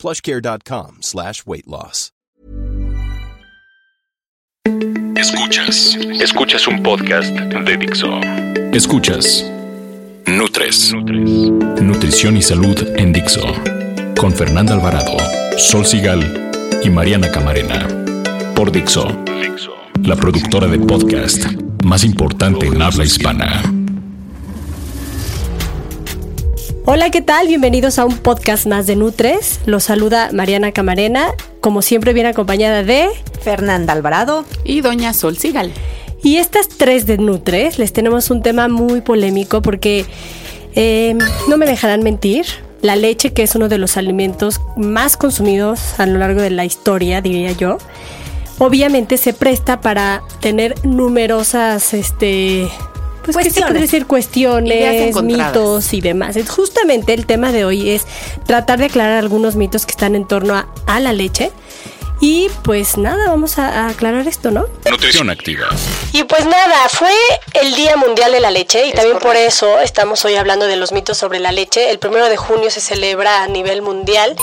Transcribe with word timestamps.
plushcare.com 0.00 0.98
slash 1.00 1.44
weight 1.46 1.66
loss. 1.66 2.12
Escuchas. 5.16 5.96
Escuchas 6.20 6.66
un 6.66 6.82
podcast 6.82 7.30
de 7.30 7.76
Dixo. 7.76 8.20
Escuchas. 8.72 9.44
Nutres. 10.26 10.94
Nutrición 10.94 12.36
y 12.36 12.42
salud 12.42 12.76
en 12.96 13.12
Dixo. 13.12 13.42
Con 14.18 14.32
Fernanda 14.32 14.74
Alvarado, 14.74 15.16
Sol 15.58 15.84
Sigal 15.84 16.22
y 16.82 16.88
Mariana 16.88 17.30
Camarena. 17.30 17.86
Por 18.54 18.72
Dixo. 18.72 19.08
La 20.02 20.16
productora 20.16 20.66
de 20.66 20.78
podcast 20.78 21.44
más 21.84 22.04
importante 22.04 22.66
en 22.66 22.80
habla 22.80 23.04
hispana. 23.04 23.62
Hola, 26.92 27.10
¿qué 27.10 27.22
tal? 27.22 27.46
Bienvenidos 27.46 28.00
a 28.00 28.04
un 28.04 28.18
podcast 28.18 28.66
más 28.66 28.84
de 28.88 28.96
Nutres. 28.96 29.60
Los 29.64 29.84
saluda 29.84 30.30
Mariana 30.32 30.72
Camarena, 30.72 31.28
como 31.60 31.82
siempre 31.82 32.12
bien 32.12 32.26
acompañada 32.26 32.82
de 32.82 33.06
Fernanda 33.42 33.92
Alvarado 33.92 34.44
y 34.64 34.80
Doña 34.80 35.12
Sol 35.12 35.38
Sigal. 35.38 35.70
Y 36.24 36.38
estas 36.38 36.66
tres 36.66 37.06
de 37.06 37.16
Nutres 37.16 37.78
les 37.78 37.92
tenemos 37.92 38.28
un 38.32 38.42
tema 38.42 38.66
muy 38.66 39.02
polémico 39.02 39.62
porque 39.62 40.04
eh, 40.74 41.16
no 41.48 41.56
me 41.58 41.66
dejarán 41.66 42.02
mentir. 42.02 42.46
La 42.82 42.96
leche, 42.96 43.32
que 43.32 43.44
es 43.44 43.54
uno 43.54 43.68
de 43.68 43.78
los 43.78 43.96
alimentos 43.96 44.60
más 44.76 45.16
consumidos 45.16 46.00
a 46.00 46.06
lo 46.06 46.18
largo 46.18 46.42
de 46.42 46.50
la 46.50 46.64
historia, 46.64 47.20
diría 47.20 47.52
yo, 47.52 47.78
obviamente 48.58 49.16
se 49.16 49.32
presta 49.32 49.80
para 49.80 50.22
tener 50.40 50.74
numerosas 50.84 51.94
este, 51.94 52.68
pues 53.32 53.46
Cuestiones. 53.46 53.72
¿qué 53.72 53.78
se 53.78 53.80
decir 53.80 54.06
cuestiones, 54.06 55.22
mitos 55.22 55.92
y 55.92 56.00
demás. 56.00 56.36
Es 56.36 56.50
Justamente 56.50 57.14
el 57.14 57.26
tema 57.26 57.52
de 57.52 57.64
hoy 57.64 57.90
es 57.90 58.06
tratar 58.46 58.78
de 58.78 58.86
aclarar 58.86 59.18
algunos 59.18 59.56
mitos 59.56 59.86
que 59.86 59.92
están 59.92 60.14
en 60.14 60.26
torno 60.26 60.54
a, 60.54 60.68
a 60.86 61.00
la 61.00 61.12
leche. 61.12 61.50
Y 62.22 62.48
pues 62.64 62.98
nada, 62.98 63.28
vamos 63.28 63.58
a, 63.58 63.86
a 63.86 63.88
aclarar 63.88 64.28
esto, 64.28 64.50
¿no? 64.50 64.66
Nutrición 64.90 65.30
activa. 65.30 65.68
Y 66.12 66.24
pues 66.24 66.44
nada, 66.44 66.76
fue 66.90 67.12
el 67.54 67.74
Día 67.74 67.96
Mundial 67.96 68.32
de 68.32 68.40
la 68.40 68.50
Leche 68.50 68.86
y 68.86 68.92
también 68.92 69.18
por 69.18 69.36
eso 69.36 69.80
estamos 69.80 70.22
hoy 70.26 70.34
hablando 70.34 70.66
de 70.66 70.76
los 70.76 70.92
mitos 70.92 71.16
sobre 71.16 71.38
la 71.38 71.50
leche. 71.50 71.90
El 71.90 71.98
primero 71.98 72.28
de 72.28 72.36
junio 72.36 72.70
se 72.70 72.82
celebra 72.82 73.42
a 73.42 73.48
nivel 73.48 73.80
mundial 73.80 74.36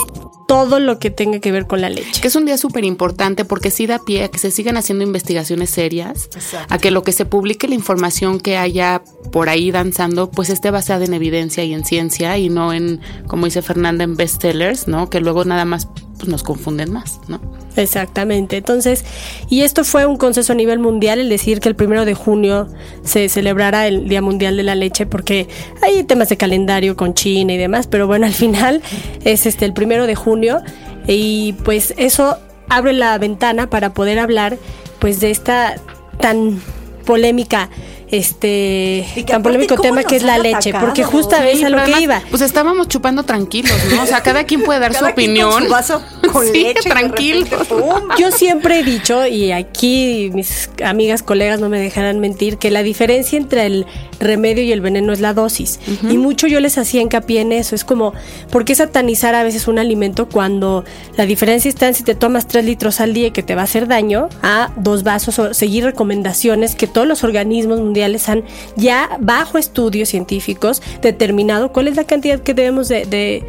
todo 0.48 0.80
lo 0.80 0.98
que 0.98 1.10
tenga 1.10 1.40
que 1.40 1.52
ver 1.52 1.66
con 1.66 1.82
la 1.82 1.90
leche. 1.90 2.22
Que 2.22 2.28
es 2.28 2.34
un 2.34 2.46
día 2.46 2.56
súper 2.56 2.84
importante 2.86 3.44
porque 3.44 3.70
sí 3.70 3.86
da 3.86 3.98
pie 3.98 4.24
a 4.24 4.28
que 4.28 4.38
se 4.38 4.50
sigan 4.50 4.78
haciendo 4.78 5.04
investigaciones 5.04 5.68
serias, 5.68 6.30
a 6.70 6.78
que 6.78 6.90
lo 6.90 7.02
que 7.02 7.12
se 7.12 7.26
publique, 7.26 7.68
la 7.68 7.74
información 7.74 8.40
que 8.40 8.56
haya 8.56 9.02
por 9.30 9.50
ahí 9.50 9.70
danzando, 9.70 10.30
pues 10.30 10.48
esté 10.48 10.70
basada 10.70 11.04
en 11.04 11.12
evidencia 11.12 11.64
y 11.64 11.74
en 11.74 11.84
ciencia 11.84 12.38
y 12.38 12.48
no 12.48 12.72
en, 12.72 13.00
como 13.26 13.44
dice 13.44 13.60
Fernanda, 13.60 14.04
en 14.04 14.16
bestsellers, 14.16 14.88
¿no? 14.88 15.10
Que 15.10 15.20
luego 15.20 15.44
nada 15.44 15.66
más 15.66 15.86
pues, 16.18 16.28
nos 16.28 16.42
confunden 16.42 16.92
más, 16.92 17.20
¿no? 17.28 17.40
Exactamente. 17.76 18.56
Entonces, 18.56 19.04
y 19.48 19.62
esto 19.62 19.84
fue 19.84 20.04
un 20.04 20.16
consenso 20.16 20.52
a 20.52 20.56
nivel 20.56 20.78
mundial, 20.78 21.20
el 21.20 21.28
decir 21.28 21.60
que 21.60 21.68
el 21.68 21.76
primero 21.76 22.04
de 22.04 22.14
junio 22.14 22.68
se 23.04 23.28
celebrará 23.28 23.86
el 23.86 24.08
Día 24.08 24.20
Mundial 24.20 24.56
de 24.56 24.64
la 24.64 24.74
Leche, 24.74 25.06
porque 25.06 25.48
hay 25.82 26.02
temas 26.04 26.28
de 26.28 26.36
calendario 26.36 26.96
con 26.96 27.14
China 27.14 27.52
y 27.54 27.56
demás, 27.56 27.86
pero 27.86 28.06
bueno, 28.06 28.26
al 28.26 28.34
final 28.34 28.82
es 29.24 29.46
este 29.46 29.64
el 29.64 29.72
primero 29.72 30.06
de 30.06 30.14
junio 30.14 30.60
y 31.06 31.54
pues 31.64 31.94
eso 31.96 32.36
abre 32.68 32.92
la 32.92 33.16
ventana 33.18 33.70
para 33.70 33.94
poder 33.94 34.18
hablar 34.18 34.58
pues 34.98 35.20
de 35.20 35.30
esta 35.30 35.76
tan 36.20 36.60
polémica 37.04 37.70
este 38.10 39.06
Y 39.16 39.22
que 39.22 39.32
tan 39.32 39.42
polémico 39.42 39.76
¿cómo 39.76 39.88
tema 39.88 40.02
que 40.04 40.16
es 40.16 40.22
la 40.22 40.38
leche, 40.38 40.70
atacado? 40.70 40.86
porque 40.86 41.04
justamente 41.04 41.56
Sí, 41.58 41.64
a 41.64 41.68
lo 41.68 41.76
que 41.76 41.82
además, 41.82 42.00
iba. 42.02 42.22
Pues 42.30 42.42
estábamos 42.42 42.88
chupando 42.88 43.22
tranquilos, 43.22 43.72
¿no? 43.94 44.02
O 44.02 44.06
sea, 44.06 44.20
cada 44.22 44.44
quien 44.44 44.62
puede 44.62 44.80
dar 44.80 44.92
su 44.92 45.00
Cada 45.00 45.14
quien 45.14 45.30
opinión. 45.30 45.50
con 45.52 45.64
su 45.64 45.68
vaso 45.70 46.02
con 46.32 46.44
Sí, 46.52 46.52
leche 46.62 46.70
y 46.70 46.74
de 46.84 46.90
tranquilos. 46.90 47.50
repente. 47.50 47.74
Yo 48.18 48.30
siempre 48.30 48.80
he 48.80 48.82
dicho, 48.82 49.26
y 49.26 49.52
aquí 49.52 50.30
mis 50.34 50.70
amigas, 50.84 51.22
colegas 51.22 51.60
no 51.60 51.68
me 51.68 51.78
dejarán 51.80 52.20
mentir, 52.20 52.58
que 52.58 52.70
la 52.70 52.82
diferencia 52.82 53.36
entre 53.38 53.66
el 53.66 53.86
remedio 54.20 54.62
y 54.64 54.72
el 54.72 54.80
veneno 54.80 55.12
es 55.12 55.20
la 55.20 55.32
dosis. 55.34 55.78
Y 56.10 56.18
mucho 56.18 56.46
yo 56.46 56.60
les 56.60 56.76
hacía 56.78 57.00
hincapié 57.00 57.40
en 57.40 57.52
eso. 57.52 57.74
Es 57.74 57.84
como, 57.84 58.12
¿por 58.50 58.64
qué 58.64 58.74
satanizar 58.74 59.34
a 59.34 59.42
veces 59.42 59.68
un 59.68 59.78
alimento 59.78 60.28
cuando 60.28 60.84
la 61.16 61.24
diferencia 61.26 61.68
está 61.68 61.86
en 61.88 61.94
si 61.94 62.02
te 62.02 62.14
tomas 62.14 62.46
tres 62.48 62.64
litros 62.64 63.00
al 63.00 63.14
día 63.14 63.30
que 63.32 63.42
te 63.42 63.54
va 63.54 63.62
a 63.62 63.64
hacer 63.64 63.86
daño 63.86 64.28
a 64.42 64.70
dos 64.76 65.02
vasos 65.04 65.38
o 65.38 65.54
seguir 65.54 65.84
recomendaciones 65.84 66.74
que 66.74 66.86
todos 66.86 67.06
los 67.06 67.22
organismos 67.24 67.78
mundiales 67.78 67.97
han 68.04 68.44
ya 68.76 69.16
bajo 69.20 69.58
estudios 69.58 70.08
científicos 70.08 70.82
determinado 71.02 71.72
cuál 71.72 71.88
es 71.88 71.96
la 71.96 72.04
cantidad 72.04 72.40
que 72.40 72.54
debemos 72.54 72.88
de- 72.88 73.04
de- 73.06 73.44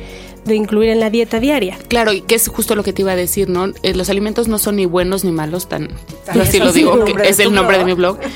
de 0.46 0.56
incluir 0.56 0.90
en 0.90 1.00
la 1.00 1.10
dieta 1.10 1.40
diaria? 1.40 1.78
Claro, 1.90 2.12
y 2.14 2.22
que 2.22 2.36
es 2.36 2.48
justo 2.48 2.74
lo 2.76 2.84
que 2.84 2.94
te 2.94 3.02
iba 3.02 3.12
a 3.12 3.16
decir, 3.16 3.50
¿no? 3.50 3.68
Eh, 3.84 3.94
los 3.94 4.10
alimentos 4.10 4.48
no 4.48 4.58
son 4.58 4.78
ni 4.78 4.86
buenos 4.86 5.24
ni 5.24 5.32
malos, 5.32 5.68
tan 5.70 5.90
así 6.28 6.60
lo 6.60 6.72
digo, 6.72 7.04
que 7.06 7.14
es 7.30 7.40
el 7.40 7.54
nombre 7.54 7.78
de 7.78 7.84
blog. 7.84 8.18
mi 8.18 8.26
blog. 8.26 8.32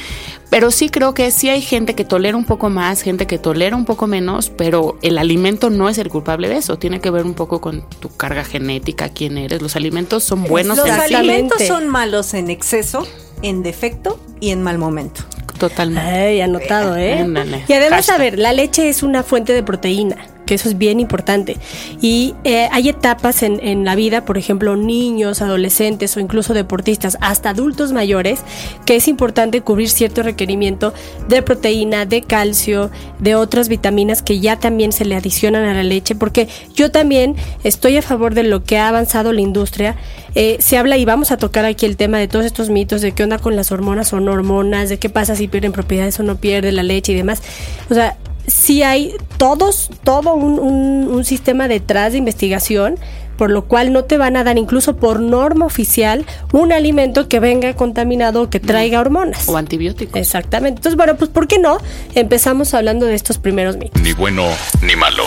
Pero 0.50 0.70
sí 0.70 0.90
creo 0.90 1.16
que 1.16 1.32
sí 1.32 1.50
hay 1.50 1.62
gente 1.62 1.96
que 1.96 2.06
tolera 2.06 2.38
un 2.38 2.46
poco 2.46 2.70
más, 2.70 3.02
gente 3.02 3.26
que 3.26 3.40
tolera 3.40 3.76
un 3.76 3.86
poco 3.86 4.06
menos, 4.06 4.52
pero 4.56 5.00
el 5.02 5.18
alimento 5.18 5.72
no 5.72 5.90
es 5.90 5.98
el 5.98 6.10
culpable 6.10 6.48
de 6.48 6.58
eso. 6.58 6.78
Tiene 6.78 7.02
que 7.02 7.10
ver 7.10 7.26
un 7.26 7.34
poco 7.34 7.60
con 7.60 7.84
tu 8.00 8.10
carga 8.16 8.44
genética, 8.44 9.10
quién 9.10 9.40
eres. 9.40 9.64
Los 9.64 9.76
alimentos 9.76 10.24
son 10.24 10.44
buenos 10.44 10.78
Los 10.78 10.86
en 10.88 10.94
sí, 10.94 11.00
Exactamente. 11.00 11.34
alimentos 11.34 11.64
son 11.68 11.88
malos 11.90 12.36
en 12.36 12.52
exceso, 12.52 13.08
en 13.42 13.64
defecto 13.64 14.20
y 14.40 14.52
en 14.52 14.62
mal 14.62 14.78
momento. 14.78 15.24
Totalmente. 15.58 16.10
Ay, 16.10 16.42
anotado, 16.42 16.96
¿eh? 16.96 17.26
Y 17.68 17.74
además, 17.74 18.10
a 18.10 18.14
Hashtag. 18.14 18.20
ver, 18.20 18.40
la 18.40 18.54
leche 18.54 18.90
es 18.90 19.04
una 19.04 19.24
fuente 19.24 19.54
de 19.54 19.64
proteína, 19.64 20.18
que 20.46 20.56
eso 20.56 20.70
es 20.70 20.78
bien 20.78 21.00
importante. 21.00 21.58
Y 22.02 22.36
eh, 22.44 22.68
hay 22.72 22.90
etapas 22.90 23.44
en, 23.44 23.60
en 23.62 23.86
la 23.86 23.96
vida, 23.96 24.26
por 24.26 24.38
ejemplo, 24.38 24.76
niños, 24.76 25.42
adolescentes 25.42 26.16
o 26.18 26.20
incluso 26.20 26.54
deportistas, 26.54 27.18
hasta 27.22 27.50
adultos 27.50 27.92
mayores, 27.92 28.42
que 28.86 28.96
es 28.96 29.08
importante 29.08 29.62
cubrir 29.62 29.90
cierto 29.90 30.24
requerimiento 30.24 30.94
de 31.28 31.42
proteína, 31.42 32.06
de 32.06 32.22
calcio, 32.22 32.92
de 33.20 33.36
otras 33.36 33.70
vitaminas 33.70 34.22
que 34.22 34.40
ya 34.40 34.58
también 34.60 34.92
se 34.92 35.06
le 35.06 35.16
adicionan 35.16 35.66
a 35.66 35.74
la 35.74 35.84
leche, 35.84 36.16
porque 36.16 36.48
yo 36.74 36.92
también 36.92 37.36
estoy 37.64 37.98
a 37.98 38.02
favor 38.02 38.34
de 38.34 38.44
lo 38.44 38.64
que 38.64 38.78
ha 38.78 38.88
avanzado 38.88 39.34
la 39.34 39.42
industria. 39.42 39.96
Eh, 40.36 40.58
se 40.60 40.78
habla 40.78 40.98
y 40.98 41.06
vamos 41.06 41.32
a 41.32 41.38
tocar 41.38 41.66
aquí 41.66 41.86
el 41.86 41.96
tema 41.96 42.18
de 42.18 42.28
todos 42.28 42.46
estos 42.46 42.70
mitos 42.70 43.02
de 43.02 43.12
qué 43.12 43.24
onda 43.24 43.38
con 43.38 43.56
las 43.56 43.72
hormonas 43.72 44.12
o 44.14 44.20
no 44.20 44.32
hormonas, 44.32 44.90
de 44.90 44.98
qué 44.98 45.10
pasa 45.10 45.36
si 45.36 45.48
pierden 45.48 45.72
propiedades 45.72 46.20
o 46.20 46.24
no 46.24 46.38
pierde 46.38 46.72
la 46.72 46.84
leche 46.84 47.12
y 47.12 47.16
demás. 47.16 47.42
O 47.90 47.94
sea, 47.94 48.18
sí 48.48 48.84
hay 48.84 49.16
todos, 49.38 49.90
todo 50.04 50.34
un, 50.34 50.60
un- 50.60 51.08
un 51.14 51.26
sistema 51.26 51.68
detrás 51.68 52.12
de 52.12 52.18
investigación, 52.18 52.96
por 53.38 53.50
lo 53.50 53.66
cual 53.66 53.92
no 53.94 54.04
te 54.06 54.18
van 54.18 54.38
a 54.38 54.44
dar 54.44 54.58
incluso 54.58 54.96
por 54.96 55.20
norma 55.20 55.66
oficial 55.66 56.26
un 56.52 56.72
alimento 56.72 57.28
que 57.28 57.40
venga 57.40 57.74
contaminado 57.76 58.44
o 58.44 58.50
que 58.50 58.60
traiga 58.60 59.00
hormonas. 59.00 59.48
O 59.48 59.58
antibióticos. 59.58 60.16
Exactamente. 60.16 60.80
Entonces, 60.80 60.98
bueno, 60.98 61.16
pues 61.16 61.30
¿por 61.30 61.48
qué 61.48 61.60
no? 61.60 61.78
Empezamos 62.16 62.74
hablando 62.74 63.06
de 63.06 63.16
estos 63.16 63.38
primeros 63.38 63.78
mitos. 63.78 64.02
Ni 64.02 64.14
bueno 64.14 64.48
ni 64.82 64.96
malo. 64.96 65.24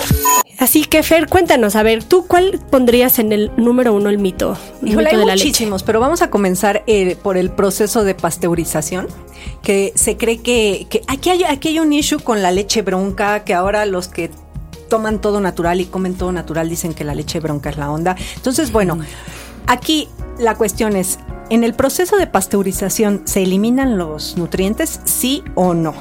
Así 0.59 0.85
que, 0.85 1.03
Fer, 1.03 1.29
cuéntanos, 1.29 1.77
a 1.77 1.83
ver, 1.83 2.03
¿tú 2.03 2.27
cuál 2.27 2.59
pondrías 2.71 3.19
en 3.19 3.33
el 3.33 3.51
número 3.57 3.93
uno 3.93 4.09
el 4.09 4.19
mito? 4.19 4.57
El 4.81 4.89
Híjole, 4.89 5.05
mito 5.07 5.17
hay 5.17 5.21
de 5.21 5.27
la 5.27 5.35
leche. 5.35 5.49
muchísimos, 5.49 5.83
pero 5.83 6.01
vamos 6.01 6.23
a 6.23 6.31
comenzar 6.31 6.83
eh, 6.87 7.17
por 7.23 7.37
el 7.37 7.51
proceso 7.51 8.05
de 8.05 8.15
pasteurización, 8.15 9.07
que 9.63 9.93
se 9.95 10.17
cree 10.17 10.39
que, 10.39 10.87
que 10.89 11.03
aquí, 11.09 11.29
hay, 11.29 11.45
aquí 11.45 11.69
hay 11.69 11.81
un 11.81 11.93
issue 11.93 12.21
con 12.21 12.43
la 12.43 12.53
leche 12.53 12.81
bronca, 12.81 13.45
que 13.45 13.53
ahora 13.53 13.85
los 13.85 14.09
que 14.09 14.31
toman 14.89 15.21
todo 15.21 15.41
natural 15.41 15.81
y 15.81 15.87
comen 15.87 16.15
todo 16.15 16.33
natural 16.33 16.69
dicen 16.69 16.95
que 16.95 17.05
la 17.05 17.15
leche 17.15 17.41
bronca 17.41 17.71
es 17.71 17.77
la 17.77 17.91
onda. 17.91 18.17
Entonces, 18.37 18.73
bueno, 18.73 18.99
aquí 19.67 20.09
la 20.39 20.55
cuestión 20.55 20.97
es, 20.97 21.19
¿en 21.51 21.65
el 21.65 21.75
proceso 21.75 22.17
de 22.17 22.27
pasteurización 22.27 23.23
se 23.25 23.43
eliminan 23.43 23.99
los 23.99 24.37
nutrientes, 24.37 25.01
sí 25.05 25.43
o 25.55 25.75
no? 25.75 25.95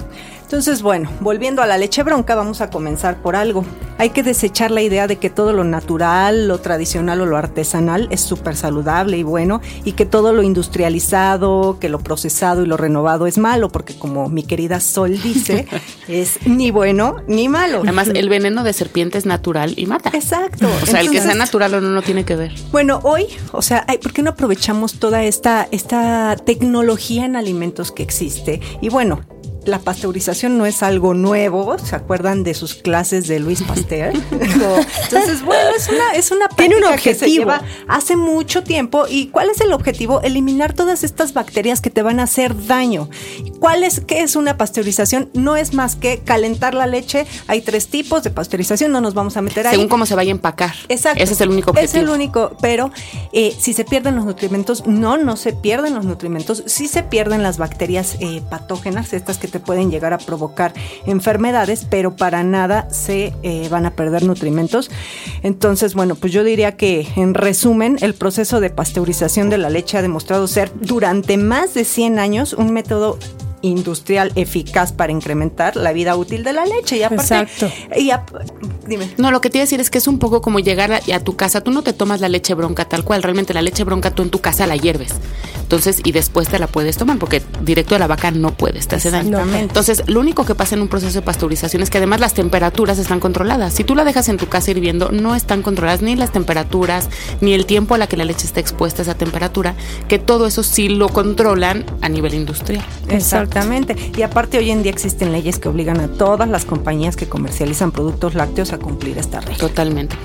Entonces, 0.46 0.84
bueno, 0.84 1.10
volviendo 1.22 1.64
a 1.64 1.66
la 1.66 1.76
leche 1.76 2.04
bronca, 2.04 2.36
vamos 2.36 2.62
a 2.62 2.70
comenzar 2.70 3.18
por 3.24 3.36
algo. 3.36 3.66
Hay 3.98 4.12
que 4.12 4.22
desechar 4.22 4.70
la 4.70 4.84
idea 4.84 5.08
de 5.08 5.16
que 5.16 5.32
todo 5.32 5.54
lo 5.54 5.64
natural, 5.64 6.48
lo 6.48 6.60
tradicional 6.60 7.20
o 7.22 7.26
lo 7.26 7.36
artesanal 7.36 8.08
es 8.12 8.22
súper 8.22 8.56
saludable 8.56 9.18
y 9.18 9.24
bueno, 9.24 9.60
y 9.86 9.94
que 9.94 10.06
todo 10.06 10.34
lo 10.34 10.44
industrializado, 10.44 11.80
que 11.80 11.90
lo 11.90 11.98
procesado 11.98 12.62
y 12.62 12.68
lo 12.68 12.78
renovado 12.78 13.26
es 13.26 13.40
malo, 13.40 13.70
porque 13.70 13.98
como 13.98 14.30
mi 14.30 14.44
querida 14.44 14.80
Sol 14.82 15.20
dice, 15.20 15.66
es 16.08 16.46
ni 16.46 16.70
bueno 16.70 17.24
ni 17.28 17.50
malo. 17.50 17.80
Además, 17.82 18.10
el 18.14 18.30
veneno 18.30 18.64
de 18.64 18.74
serpiente 18.74 19.18
es 19.18 19.26
natural 19.26 19.74
y 19.78 19.88
mata. 19.88 20.12
Exacto. 20.14 20.68
O 20.84 20.86
sea, 20.86 21.02
el 21.02 21.10
que 21.10 21.22
sea 21.22 21.34
natural 21.34 21.74
o 21.74 21.82
no, 21.82 21.90
no 21.90 22.04
tiene 22.04 22.24
que 22.24 22.36
ver. 22.36 22.54
Bueno, 22.72 23.00
hoy, 23.02 23.26
o 23.52 23.64
sea, 23.64 23.84
¿por 24.00 24.14
qué 24.14 24.22
no 24.22 24.30
aprovechamos 24.30 25.00
toda 25.00 25.24
esta, 25.24 25.68
esta 25.72 26.36
tecnología 26.36 27.26
en 27.26 27.36
alimentos 27.36 27.92
que 27.92 28.04
existe? 28.04 28.62
Y 28.80 28.90
bueno, 28.90 29.22
la 29.66 29.80
pasteurización 29.80 30.58
no 30.58 30.66
es 30.66 30.84
algo 30.84 31.14
nuevo, 31.14 31.78
¿se 31.80 31.96
acuerdan 31.96 32.44
de 32.44 32.54
sus 32.54 32.76
clases 32.76 33.28
de 33.28 33.40
Luis 33.40 33.62
Pasteur? 33.64 34.14
Entonces, 34.32 35.44
bueno, 35.44 35.70
es 35.76 35.90
una, 35.90 36.12
es 36.14 36.32
una 36.32 36.48
Tiene 36.50 36.78
un 36.78 36.84
objetivo. 36.86 37.04
que 37.04 37.16
se 37.16 37.30
lleva 37.32 37.62
hace 37.88 38.16
mucho 38.16 38.64
tiempo. 38.64 39.06
¿Y 39.10 39.28
cuál 39.28 39.50
es 39.50 39.62
el 39.62 39.74
objetivo? 39.74 40.22
Eliminar 40.22 40.74
todas 40.74 41.04
estas 41.04 41.34
bacterias 41.34 41.82
que 41.82 41.90
te 41.90 42.02
van 42.02 42.20
a 42.20 42.24
hacer 42.24 42.66
daño. 42.68 43.10
¿Cuál 43.60 43.84
es, 43.84 44.00
qué 44.02 44.22
es 44.22 44.36
una 44.36 44.58
pasteurización? 44.58 45.30
No 45.34 45.56
es 45.56 45.74
más 45.74 45.96
que 45.96 46.20
calentar 46.20 46.74
la 46.74 46.88
leche. 46.88 47.26
Hay 47.48 47.62
tres 47.62 47.88
tipos 47.88 48.24
de 48.24 48.30
pasteurización, 48.30 48.92
no 48.92 49.02
nos 49.02 49.14
vamos 49.14 49.38
a 49.38 49.42
meter 49.42 49.68
ahí. 49.68 49.74
Según 49.74 49.90
cómo 49.90 50.06
se 50.06 50.16
vaya 50.16 50.32
a 50.32 50.36
empacar. 50.36 50.74
Exacto. 50.90 51.24
Ese 51.24 51.34
es 51.34 51.42
el 51.42 51.50
único 51.50 51.72
objetivo. 51.72 51.90
Es 51.90 51.96
el 51.96 52.10
único, 52.10 52.56
pero 52.62 52.92
eh, 53.34 53.56
si 53.60 53.74
se 53.74 53.86
pierden 53.86 54.16
los 54.16 54.26
nutrimentos, 54.26 54.86
no, 54.86 55.18
no 55.18 55.38
se 55.38 55.54
pierden 55.54 55.96
los 55.96 56.06
nutrimentos, 56.06 56.64
sí 56.68 56.88
se 56.88 57.04
pierden 57.04 57.44
las 57.44 57.58
bacterias 57.58 58.18
eh, 58.20 58.42
patógenas, 58.50 59.14
estas 59.14 59.38
que 59.38 59.48
te 59.56 59.62
pueden 59.62 59.90
llegar 59.90 60.12
a 60.12 60.18
provocar 60.18 60.74
enfermedades, 61.06 61.86
pero 61.90 62.18
para 62.18 62.44
nada 62.44 62.90
se 62.92 63.34
eh, 63.42 63.68
van 63.70 63.86
a 63.86 63.92
perder 63.92 64.24
nutrimentos. 64.24 64.92
Entonces, 65.44 65.94
bueno, 65.94 66.16
pues 66.16 66.34
yo 66.34 66.44
diría 66.44 66.76
que 66.76 67.08
en 67.16 67.34
resumen, 67.34 67.98
el 68.02 68.16
proceso 68.16 68.60
de 68.60 68.70
pasteurización 68.70 69.50
de 69.50 69.58
la 69.58 69.70
leche 69.70 69.98
ha 69.98 70.02
demostrado 70.02 70.46
ser 70.50 70.72
durante 70.82 71.38
más 71.38 71.74
de 71.74 71.86
100 71.86 72.20
años 72.20 72.52
un 72.52 72.74
método 72.74 73.18
industrial 73.62 74.32
eficaz 74.36 74.92
para 74.92 75.12
incrementar 75.14 75.76
la 75.78 75.94
vida 75.94 76.16
útil 76.18 76.44
de 76.44 76.52
la 76.54 76.66
leche. 76.66 76.98
Y 76.98 77.04
aparte, 77.04 77.22
Exacto. 77.24 77.72
Y 77.98 78.12
ap- 78.12 78.30
dime. 78.88 79.10
No, 79.18 79.32
lo 79.32 79.40
que 79.42 79.50
te 79.50 79.58
iba 79.58 79.64
a 79.64 79.66
decir 79.66 79.80
es 79.80 79.90
que 79.90 79.98
es 80.00 80.08
un 80.08 80.20
poco 80.20 80.42
como 80.42 80.60
llegar 80.60 80.92
a, 80.92 81.00
a 81.14 81.20
tu 81.22 81.36
casa. 81.38 81.62
Tú 81.62 81.72
no 81.72 81.82
te 81.82 81.94
tomas 81.94 82.20
la 82.22 82.30
leche 82.30 82.54
bronca 82.54 82.86
tal 82.86 83.04
cual. 83.06 83.24
Realmente 83.24 83.54
la 83.56 83.62
leche 83.64 83.84
bronca 83.86 84.12
tú 84.12 84.22
en 84.22 84.30
tu 84.30 84.40
casa 84.40 84.68
la 84.68 84.76
hierves. 84.76 85.14
Entonces, 85.76 86.02
y 86.06 86.14
después 86.14 86.48
te 86.48 86.58
la 86.58 86.68
puedes 86.68 86.96
tomar 86.96 87.20
porque 87.20 87.42
directo 87.62 87.96
de 87.96 88.00
la 88.00 88.08
vaca 88.08 88.32
no 88.32 88.52
puedes, 88.52 88.88
te 88.88 88.96
hace 88.96 89.12
daño. 89.12 89.40
Entonces, 89.56 90.04
lo 90.08 90.22
único 90.22 90.46
que 90.46 90.56
pasa 90.56 90.76
en 90.76 90.82
un 90.82 90.88
proceso 90.88 91.20
de 91.20 91.22
pasteurización 91.22 91.84
es 91.84 91.90
que 91.90 91.98
además 91.98 92.22
las 92.22 92.34
temperaturas 92.34 92.98
están 92.98 93.20
controladas. 93.20 93.74
Si 93.74 93.84
tú 93.84 93.94
la 93.94 94.06
dejas 94.06 94.30
en 94.30 94.38
tu 94.38 94.48
casa 94.48 94.72
hirviendo, 94.72 95.12
no 95.12 95.36
están 95.36 95.62
controladas 95.62 96.02
ni 96.02 96.16
las 96.16 96.32
temperaturas, 96.32 97.10
ni 97.42 97.54
el 97.54 97.66
tiempo 97.66 97.94
a 97.94 97.98
la 97.98 98.08
que 98.08 98.16
la 98.16 98.24
leche 98.24 98.48
está 98.48 98.62
expuesta 98.62 99.02
a 99.02 99.04
esa 99.04 99.16
temperatura, 99.16 99.76
que 100.08 100.18
todo 100.18 100.48
eso 100.48 100.64
sí 100.64 100.88
lo 100.88 101.10
controlan 101.10 101.86
a 102.02 102.08
nivel 102.08 102.36
industrial. 102.36 102.86
Exactamente. 103.10 103.98
Y 104.16 104.22
aparte 104.22 104.58
hoy 104.58 104.72
en 104.72 104.82
día 104.82 104.94
existen 104.94 105.34
leyes 105.34 105.60
que 105.60 105.68
obligan 105.68 106.00
a 106.00 106.08
todas 106.08 106.48
las 106.48 106.64
compañías 106.64 107.18
que 107.18 107.28
comercializan 107.28 107.92
productos 107.92 108.34
lácteos 108.34 108.72
a 108.72 108.78
cumplir 108.78 109.18
esta 109.18 109.42
regla. 109.42 109.58
Totalmente. 109.58 110.16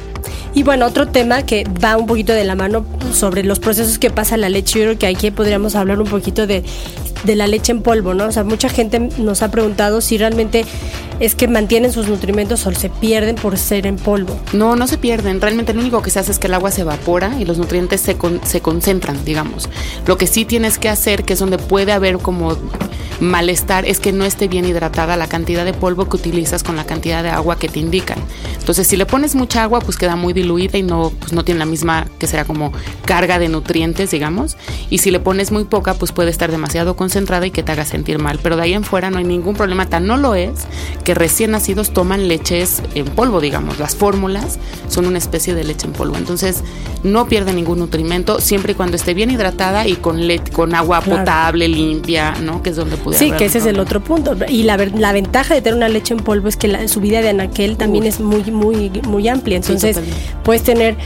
Y 0.54 0.62
bueno, 0.62 0.86
otro 0.86 1.08
tema 1.08 1.42
que 1.42 1.64
va 1.82 1.96
un 1.96 2.06
poquito 2.06 2.32
de 2.32 2.44
la 2.44 2.54
mano 2.54 2.84
sobre 3.12 3.42
los 3.44 3.58
procesos 3.60 3.98
que 3.98 4.10
pasa 4.10 4.36
la 4.36 4.48
leche, 4.48 4.78
yo 4.80 4.84
creo 4.86 4.98
que 4.98 5.06
aquí 5.06 5.30
podríamos 5.30 5.74
hablar 5.74 6.00
un 6.00 6.08
poquito 6.08 6.46
de, 6.46 6.64
de 7.24 7.36
la 7.36 7.46
leche 7.46 7.72
en 7.72 7.82
polvo, 7.82 8.14
¿no? 8.14 8.26
O 8.26 8.32
sea, 8.32 8.44
mucha 8.44 8.68
gente 8.68 8.98
nos 9.18 9.42
ha 9.42 9.50
preguntado 9.50 10.00
si 10.00 10.18
realmente 10.18 10.64
es 11.20 11.34
que 11.34 11.48
mantienen 11.48 11.92
sus 11.92 12.08
nutrimentos 12.08 12.66
o 12.66 12.72
se 12.72 12.88
pierden 12.88 13.36
por 13.36 13.58
ser 13.58 13.86
en 13.86 13.96
polvo. 13.96 14.38
No, 14.52 14.74
no 14.74 14.86
se 14.86 14.96
pierden. 14.96 15.40
Realmente 15.40 15.74
lo 15.74 15.80
único 15.80 16.00
que 16.02 16.10
se 16.10 16.18
hace 16.18 16.32
es 16.32 16.38
que 16.38 16.46
el 16.46 16.54
agua 16.54 16.70
se 16.70 16.80
evapora 16.80 17.36
y 17.38 17.44
los 17.44 17.58
nutrientes 17.58 18.00
se, 18.00 18.16
con- 18.16 18.40
se 18.44 18.60
concentran, 18.62 19.22
digamos. 19.24 19.68
Lo 20.06 20.16
que 20.16 20.26
sí 20.26 20.44
tienes 20.46 20.78
que 20.78 20.88
hacer, 20.88 21.24
que 21.24 21.34
es 21.34 21.38
donde 21.38 21.58
puede 21.58 21.92
haber 21.92 22.18
como 22.18 22.56
malestar, 23.20 23.84
es 23.84 24.00
que 24.00 24.12
no 24.12 24.24
esté 24.24 24.48
bien 24.48 24.64
hidratada 24.64 25.16
la 25.16 25.26
cantidad 25.28 25.64
de 25.64 25.72
polvo 25.72 26.08
que 26.08 26.16
utilizas 26.16 26.62
con 26.62 26.76
la 26.76 26.84
cantidad 26.84 27.22
de 27.22 27.30
agua 27.30 27.58
que 27.58 27.68
te 27.68 27.78
indican. 27.78 28.18
Entonces, 28.58 28.86
si 28.86 28.96
le 28.96 29.06
pones 29.06 29.34
mucha 29.34 29.62
agua, 29.62 29.80
pues 29.80 29.96
queda 29.96 30.16
muy 30.16 30.32
diluida 30.32 30.78
y 30.78 30.82
no, 30.82 31.12
pues 31.18 31.32
no 31.32 31.44
tiene 31.44 31.58
la 31.58 31.66
misma, 31.66 32.06
que 32.18 32.26
será 32.26 32.44
como 32.44 32.72
carga 33.04 33.38
de 33.38 33.48
nutrientes, 33.48 34.10
digamos. 34.10 34.56
Y 34.90 34.98
si 34.98 35.10
le 35.10 35.20
pones 35.20 35.50
muy 35.52 35.64
poca, 35.64 35.94
pues 35.94 36.12
puede 36.12 36.30
estar 36.30 36.50
demasiado 36.50 36.96
concentrada 36.96 37.46
y 37.46 37.50
que 37.50 37.62
te 37.62 37.72
haga 37.72 37.84
sentir 37.84 38.18
mal. 38.18 38.38
Pero 38.42 38.56
de 38.56 38.62
ahí 38.62 38.72
en 38.74 38.84
fuera 38.84 39.10
no 39.10 39.18
hay 39.18 39.24
ningún 39.24 39.54
problema. 39.54 39.86
Tan 39.86 40.06
no 40.06 40.16
lo 40.16 40.34
es 40.34 40.52
que 41.04 41.14
recién 41.14 41.50
nacidos 41.50 41.90
toman 41.90 42.28
leches 42.28 42.82
en 42.94 43.06
polvo, 43.06 43.40
digamos. 43.40 43.78
Las 43.78 43.96
fórmulas 43.96 44.58
son 44.88 45.06
una 45.06 45.18
especie 45.18 45.54
de 45.54 45.64
leche 45.64 45.86
en 45.86 45.92
polvo. 45.92 46.16
Entonces, 46.16 46.62
no 47.02 47.26
pierde 47.26 47.52
ningún 47.52 47.78
nutrimento 47.78 48.40
siempre 48.40 48.72
y 48.72 48.74
cuando 48.74 48.96
esté 48.96 49.14
bien 49.14 49.30
hidratada 49.30 49.86
y 49.86 49.94
con, 49.96 50.26
le- 50.26 50.40
con 50.40 50.74
agua 50.74 51.00
Claro. 51.00 51.20
potable, 51.20 51.66
limpia, 51.68 52.34
¿no? 52.42 52.62
Que 52.62 52.70
es 52.70 52.76
donde 52.76 52.96
Sí, 53.12 53.30
que 53.32 53.44
ese 53.46 53.58
es 53.58 53.66
el 53.66 53.78
otro 53.80 54.00
punto. 54.00 54.36
Y 54.48 54.62
la, 54.64 54.76
la 54.76 55.12
ventaja 55.12 55.54
de 55.54 55.60
tener 55.62 55.76
una 55.76 55.88
leche 55.88 56.14
en 56.14 56.20
polvo 56.20 56.48
es 56.48 56.56
que 56.56 56.68
la- 56.68 56.88
su 56.88 57.00
vida 57.00 57.20
de 57.22 57.28
anaquel 57.30 57.76
también 57.76 58.04
es 58.04 58.20
muy, 58.20 58.42
muy, 58.50 58.90
muy 59.06 59.28
amplia. 59.28 59.56
Entonces, 59.56 59.96
puedes 60.42 60.62
tener 60.62 60.96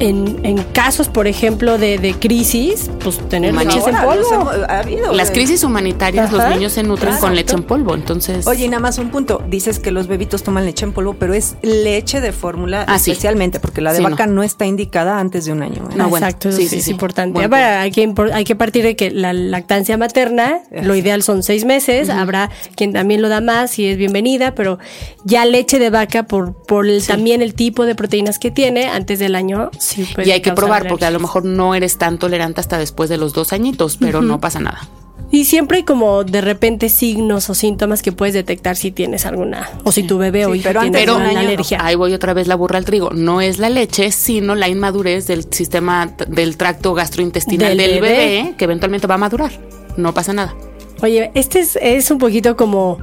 en, 0.00 0.38
en 0.44 0.58
casos, 0.72 1.08
por 1.08 1.26
ejemplo, 1.26 1.78
de, 1.78 1.98
de 1.98 2.14
crisis, 2.14 2.90
pues 3.02 3.18
tener 3.28 3.52
Humanidad. 3.52 3.74
leches 3.74 3.88
en 3.88 3.96
Ahora, 3.96 4.20
polvo. 4.20 4.34
hemos- 4.52 4.68
ha 4.68 4.78
habido, 4.80 5.12
Las 5.12 5.30
eh, 5.30 5.32
crisis 5.32 5.64
humanitarias, 5.64 6.26
Ajá, 6.32 6.36
los 6.48 6.56
niños 6.56 6.72
se 6.72 6.82
nutren 6.82 7.16
con 7.18 7.34
leche 7.34 7.54
en 7.54 7.62
polvo. 7.64 7.94
Entonces, 7.94 8.46
Oye, 8.46 8.66
y 8.66 8.68
nada 8.68 8.80
más 8.80 8.98
un 8.98 9.10
punto. 9.10 9.42
Dices 9.48 9.78
que 9.78 9.90
los 9.90 10.06
bebitos 10.06 10.42
toman 10.42 10.64
leche 10.64 10.84
en 10.84 10.92
polvo, 10.92 11.14
pero 11.14 11.34
es 11.34 11.56
leche 11.62 12.20
de 12.20 12.32
fórmula 12.32 12.84
Ah, 12.86 12.98
sí. 12.98 13.10
especialmente, 13.10 13.60
porque 13.60 13.80
la 13.80 13.92
de 13.92 13.98
Sí, 13.98 14.04
vaca 14.04 14.26
no. 14.26 14.34
no. 14.34 14.42
está 14.42 14.66
indicada 14.66 15.18
antes 15.18 15.44
de 15.46 15.52
un 15.52 15.62
año. 15.62 15.88
¿eh? 15.90 15.94
No, 15.96 16.08
bueno, 16.08 16.26
Exacto, 16.26 16.48
eso 16.50 16.58
sí, 16.58 16.64
sí, 16.64 16.68
sí, 16.70 16.76
es 16.78 16.84
sí. 16.84 16.90
importante. 16.92 17.38
Hay, 17.38 17.90
que, 17.90 18.06
impor- 18.08 18.32
hay 18.32 18.44
que 18.44 18.54
partir 18.56 18.84
de 18.84 18.94
que 18.96 19.10
la 19.10 19.32
lactancia 19.32 19.96
materna, 19.96 20.60
lo 20.82 20.94
ideal 20.94 21.22
son 21.22 21.42
seis 21.42 21.64
meses, 21.64 22.08
habrá 22.08 22.50
quien 22.76 22.92
también 22.92 23.20
lo 23.22 23.28
da 23.28 23.40
más 23.40 23.78
y 23.78 23.86
es 23.86 23.96
bienvenida, 23.98 24.54
pero 24.54 24.78
ya 25.24 25.44
leche 25.44 25.78
de 25.78 25.90
vaca 25.90 26.22
por, 26.22 26.54
por 26.54 26.86
el, 26.86 27.04
también 27.06 27.42
el 27.42 27.54
tipo 27.54 27.84
de 27.84 27.94
proteínas 27.94 28.38
que 28.38 28.50
tiene 28.50 28.86
antes 28.86 29.18
del 29.18 29.34
año, 29.34 29.70
sí 29.88 30.06
y 30.24 30.30
hay 30.30 30.40
que 30.42 30.52
probar 30.52 30.86
porque 30.88 31.04
a 31.04 31.10
lo 31.10 31.20
mejor 31.20 31.44
no 31.44 31.74
eres 31.74 31.98
tan 31.98 32.18
tolerante 32.18 32.60
hasta 32.60 32.78
después 32.78 33.08
de 33.10 33.16
los 33.16 33.32
dos 33.32 33.52
añitos, 33.52 33.96
pero 33.98 34.22
no 34.22 34.40
pasa 34.40 34.60
nada. 34.60 34.88
Y 35.30 35.44
siempre 35.44 35.76
hay 35.78 35.82
como 35.82 36.24
de 36.24 36.40
repente 36.40 36.88
signos 36.88 37.50
o 37.50 37.54
síntomas 37.54 38.00
que 38.00 38.12
puedes 38.12 38.32
detectar 38.34 38.76
si 38.76 38.90
tienes 38.92 39.26
alguna, 39.26 39.68
o 39.84 39.92
si 39.92 40.02
tu 40.02 40.16
bebé 40.16 40.46
o 40.46 40.52
Sí, 40.54 40.60
hijo 40.60 40.68
pero 40.68 40.80
tiene 40.80 40.96
antes 41.00 41.06
de 41.06 41.12
un 41.12 41.20
alguna 41.20 41.40
año 41.40 41.48
no. 41.48 41.54
alergia. 41.54 41.78
Ahí 41.84 41.96
voy 41.96 42.14
otra 42.14 42.32
vez 42.32 42.46
la 42.46 42.54
burra 42.54 42.78
al 42.78 42.86
trigo. 42.86 43.10
No 43.10 43.42
es 43.42 43.58
la 43.58 43.68
leche, 43.68 44.10
sino 44.10 44.54
la 44.54 44.68
inmadurez 44.68 45.26
del 45.26 45.44
sistema 45.52 46.06
del 46.28 46.56
tracto 46.56 46.94
gastrointestinal 46.94 47.76
Del 47.76 47.90
del, 47.90 48.00
bebé. 48.00 48.16
bebé. 48.16 48.54
que 48.56 48.64
eventualmente 48.64 49.06
va 49.06 49.16
a 49.16 49.18
madurar. 49.18 49.52
No 49.98 50.14
pasa 50.14 50.32
nada. 50.32 50.54
Oye, 51.02 51.30
este 51.34 51.60
es, 51.60 51.76
es 51.82 52.10
un 52.10 52.16
poquito 52.18 52.56
como, 52.56 52.98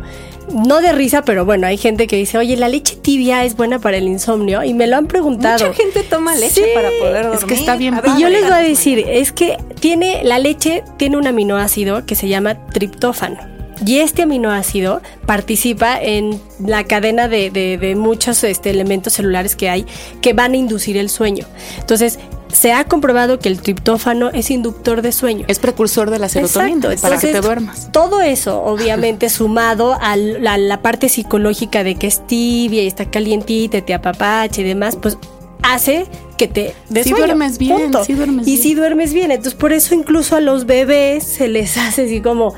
no 0.53 0.81
de 0.81 0.91
risa, 0.91 1.23
pero 1.23 1.45
bueno, 1.45 1.67
hay 1.67 1.77
gente 1.77 2.07
que 2.07 2.15
dice, 2.15 2.37
oye, 2.37 2.55
la 2.57 2.67
leche 2.69 2.95
tibia 2.95 3.43
es 3.45 3.55
buena 3.55 3.79
para 3.79 3.97
el 3.97 4.07
insomnio 4.07 4.63
y 4.63 4.73
me 4.73 4.87
lo 4.87 4.97
han 4.97 5.07
preguntado. 5.07 5.67
Mucha 5.67 5.77
gente 5.77 6.03
toma 6.03 6.35
leche 6.35 6.63
Sí, 6.63 6.63
para 6.73 6.89
poder 6.99 7.23
dormir. 7.25 7.39
es 7.39 7.45
que 7.45 7.53
está 7.55 7.75
bien 7.75 7.95
ver, 7.95 8.03
Y 8.17 8.21
yo 8.21 8.29
les 8.29 8.43
voy 8.43 8.51
a 8.53 8.57
decir, 8.57 8.99
es 9.07 9.31
que 9.31 9.57
tiene 9.79 10.23
la 10.23 10.39
leche 10.39 10.83
tiene 10.97 11.17
un 11.17 11.27
aminoácido 11.27 12.05
que 12.05 12.15
se 12.15 12.27
llama 12.27 12.67
triptófano. 12.67 13.37
Y 13.85 13.99
este 13.99 14.21
aminoácido 14.21 15.01
participa 15.25 15.99
en 16.01 16.39
la 16.65 16.85
cadena 16.85 17.27
de, 17.27 17.51
de- 17.51 17.77
de 17.77 17.95
muchos 17.95 18.41
este, 18.45 18.69
elementos 18.69 19.11
celulares 19.13 19.55
que 19.57 19.69
hay 19.69 19.85
que 20.21 20.31
van 20.31 20.53
a 20.53 20.57
inducir 20.57 20.95
el 20.95 21.09
sueño. 21.09 21.45
Entonces, 21.79 22.17
se 22.55 22.71
ha 22.71 22.85
comprobado 22.85 23.37
que 23.37 23.49
el 23.49 23.61
triptófano 23.61 24.29
es 24.29 24.49
inductor 24.49 25.01
de 25.01 25.11
sueño. 25.11 25.43
Es 25.49 25.59
precursor 25.59 26.09
de 26.09 26.19
la 26.19 26.29
serotonina 26.29 26.93
Exacto, 26.93 27.01
para 27.01 27.19
que 27.19 27.27
te 27.27 27.41
duermas. 27.41 27.91
Todo 27.91 28.21
eso, 28.21 28.63
obviamente, 28.63 29.29
sumado 29.29 29.97
a 29.99 30.15
la, 30.15 30.57
la 30.57 30.81
parte 30.81 31.09
psicológica 31.09 31.83
de 31.83 31.95
que 31.95 32.07
es 32.07 32.25
tibia 32.25 32.81
y 32.81 32.87
está 32.87 33.11
calientita, 33.11 33.77
y 33.77 33.81
te 33.81 33.93
apapacha 33.93 34.61
y 34.61 34.63
demás, 34.63 34.95
pues 34.95 35.17
hace 35.63 36.05
que 36.37 36.47
te 36.47 36.73
des 36.89 37.07
sueño, 37.07 37.25
duermes 37.25 37.57
bien, 37.57 37.77
punto. 37.77 38.03
sí 38.05 38.13
duermes 38.13 38.47
y 38.47 38.51
bien. 38.51 38.63
si 38.63 38.73
duermes 38.73 39.13
bien. 39.13 39.31
Entonces, 39.31 39.55
por 39.55 39.73
eso 39.73 39.93
incluso 39.93 40.37
a 40.37 40.39
los 40.39 40.65
bebés 40.65 41.25
se 41.25 41.49
les 41.49 41.75
hace 41.77 42.03
así 42.05 42.21
como 42.21 42.53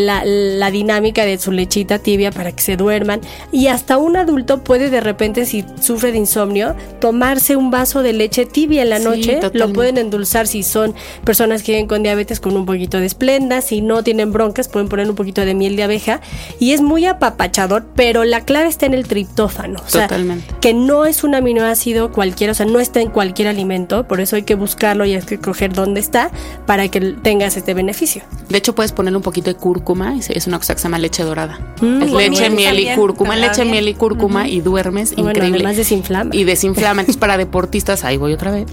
la, 0.00 0.22
la 0.24 0.70
dinámica 0.70 1.24
de 1.24 1.38
su 1.38 1.52
lechita 1.52 1.98
tibia 1.98 2.30
para 2.30 2.52
que 2.52 2.62
se 2.62 2.76
duerman. 2.76 3.20
Y 3.52 3.68
hasta 3.68 3.98
un 3.98 4.16
adulto 4.16 4.62
puede 4.62 4.90
de 4.90 5.00
repente, 5.00 5.46
si 5.46 5.64
sufre 5.80 6.12
de 6.12 6.18
insomnio, 6.18 6.74
tomarse 7.00 7.56
un 7.56 7.70
vaso 7.70 8.02
de 8.02 8.12
leche 8.12 8.46
tibia 8.46 8.82
en 8.82 8.90
la 8.90 8.98
Sí, 8.98 9.04
noche. 9.04 9.40
Lo 9.54 9.72
pueden 9.72 9.98
endulzar 9.98 10.46
si 10.46 10.62
son 10.62 10.94
personas 11.24 11.62
que 11.62 11.72
viven 11.72 11.86
con 11.86 12.02
diabetes 12.02 12.40
con 12.40 12.56
un 12.56 12.66
poquito 12.66 12.98
de 13.00 13.06
esplenda. 13.06 13.60
Si 13.60 13.80
no 13.80 14.02
tienen 14.02 14.32
broncas, 14.32 14.68
pueden 14.68 14.88
poner 14.88 15.08
un 15.08 15.16
poquito 15.16 15.44
de 15.44 15.54
miel 15.54 15.76
de 15.76 15.84
abeja. 15.84 16.20
Y 16.58 16.72
es 16.72 16.82
muy 16.82 17.06
apapachador, 17.06 17.86
pero 17.94 18.24
la 18.24 18.42
clave 18.42 18.68
está 18.68 18.86
en 18.86 18.94
el 18.94 19.06
triptófano. 19.06 19.80
O 19.84 19.88
sea, 19.88 20.08
Totalmente. 20.08 20.54
que 20.60 20.74
no 20.74 21.06
es 21.06 21.24
un 21.24 21.34
aminoácido 21.34 22.12
cualquiera, 22.12 22.52
o 22.52 22.54
sea, 22.54 22.66
no 22.66 22.80
está 22.80 23.00
en 23.00 23.10
cualquier 23.10 23.48
alimento, 23.48 24.06
por 24.06 24.20
eso 24.20 24.36
hay 24.36 24.42
que 24.42 24.54
buscarlo 24.54 25.04
y 25.04 25.14
hay 25.14 25.22
que 25.22 25.38
coger 25.38 25.72
dónde 25.72 26.00
está 26.00 26.30
para 26.66 26.88
que 26.88 27.00
tengas 27.22 27.56
este 27.56 27.72
beneficio. 27.74 28.22
De 28.48 28.58
hecho, 28.58 28.74
puedes 28.74 28.92
ponerle 28.92 29.16
un 29.16 29.22
poquito 29.22 29.50
de 29.50 29.56
cúrcuma 29.56 29.85
cúrcuma, 29.86 30.16
es 30.18 30.46
una 30.46 30.58
cosa 30.58 30.74
que 30.74 30.80
se 30.80 30.84
llama 30.84 30.98
leche 30.98 31.22
dorada. 31.22 31.58
Mm, 31.80 32.02
es 32.02 32.12
leche, 32.12 32.50
miel 32.50 32.80
y 32.80 32.94
cúrcuma, 32.94 33.36
leche, 33.36 33.64
miel 33.64 33.88
y 33.88 33.94
cúrcuma 33.94 34.48
y 34.48 34.60
duermes 34.60 35.12
increíble. 35.12 35.58
Además 35.58 35.76
desinflama. 35.76 36.34
Y 36.34 36.44
desinflama. 36.44 37.02
Entonces 37.02 37.18
para 37.18 37.36
deportistas, 37.38 38.04
ahí 38.04 38.16
voy 38.16 38.32
otra 38.32 38.50
vez, 38.50 38.66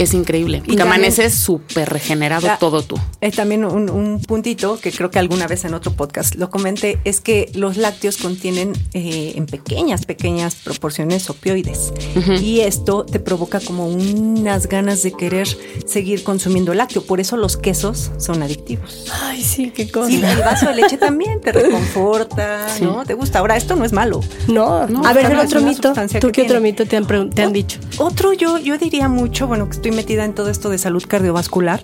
es 0.00 0.14
increíble. 0.14 0.62
Y 0.66 0.76
que 0.76 0.82
amaneces 0.82 1.34
súper 1.34 1.90
regenerado 1.90 2.48
todo 2.58 2.82
tú. 2.82 2.96
Es 3.20 3.36
también 3.36 3.64
un, 3.64 4.20
puntito 4.26 4.80
que 4.80 4.92
creo 4.92 5.10
que 5.10 5.18
alguna 5.18 5.46
vez 5.46 5.64
en 5.64 5.74
otro 5.74 5.92
podcast 5.92 6.36
lo 6.36 6.48
comenté, 6.48 6.98
es 7.04 7.20
que 7.20 7.50
los 7.54 7.76
lácteos 7.76 8.16
contienen 8.16 8.72
eh, 8.94 9.34
en 9.36 9.46
pequeñas, 9.46 10.06
pequeñas 10.06 10.54
proporciones 10.54 11.28
opioides. 11.28 11.92
Y 12.40 12.60
esto 12.60 13.04
te 13.04 13.20
provoca 13.20 13.60
como 13.60 13.86
unas 13.88 14.68
ganas 14.68 15.02
de 15.02 15.12
querer 15.12 15.46
seguir 15.86 16.22
consumiendo 16.22 16.72
lácteo. 16.72 17.02
Por 17.02 17.20
eso 17.20 17.36
los 17.36 17.56
quesos 17.56 18.10
son 18.18 18.42
adictivos. 18.42 19.06
Ay, 19.22 19.42
sí, 19.42 19.70
qué 19.70 19.90
cosa. 19.90 20.08
Sí, 20.08 20.22
el 20.24 20.38
vaso 20.38 20.66
de 20.66 20.76
leche 20.76 20.96
también 20.96 21.40
te 21.40 21.52
reconforta, 21.52 22.66
¿no? 22.80 23.04
Te 23.04 23.14
gusta. 23.14 23.40
Ahora, 23.40 23.56
esto 23.56 23.76
no 23.76 23.84
es 23.84 23.92
malo. 23.92 24.20
No, 24.48 24.86
no. 24.86 25.04
A 25.04 25.12
ver, 25.12 25.26
el 25.26 25.38
otro 25.38 25.60
mito. 25.60 25.92
¿Tú 26.20 26.30
qué 26.32 26.42
otro 26.42 26.60
mito 26.60 26.86
te 26.86 26.96
han, 26.96 27.06
te 27.06 27.42
han 27.42 27.52
dicho? 27.52 27.78
Otro, 27.98 28.32
yo, 28.32 28.58
yo 28.58 28.78
diría 28.78 29.08
mucho, 29.08 29.46
bueno, 29.46 29.66
que 29.68 29.76
estoy 29.76 29.89
metida 29.90 30.24
en 30.24 30.34
todo 30.34 30.50
esto 30.50 30.70
de 30.70 30.78
salud 30.78 31.02
cardiovascular. 31.06 31.82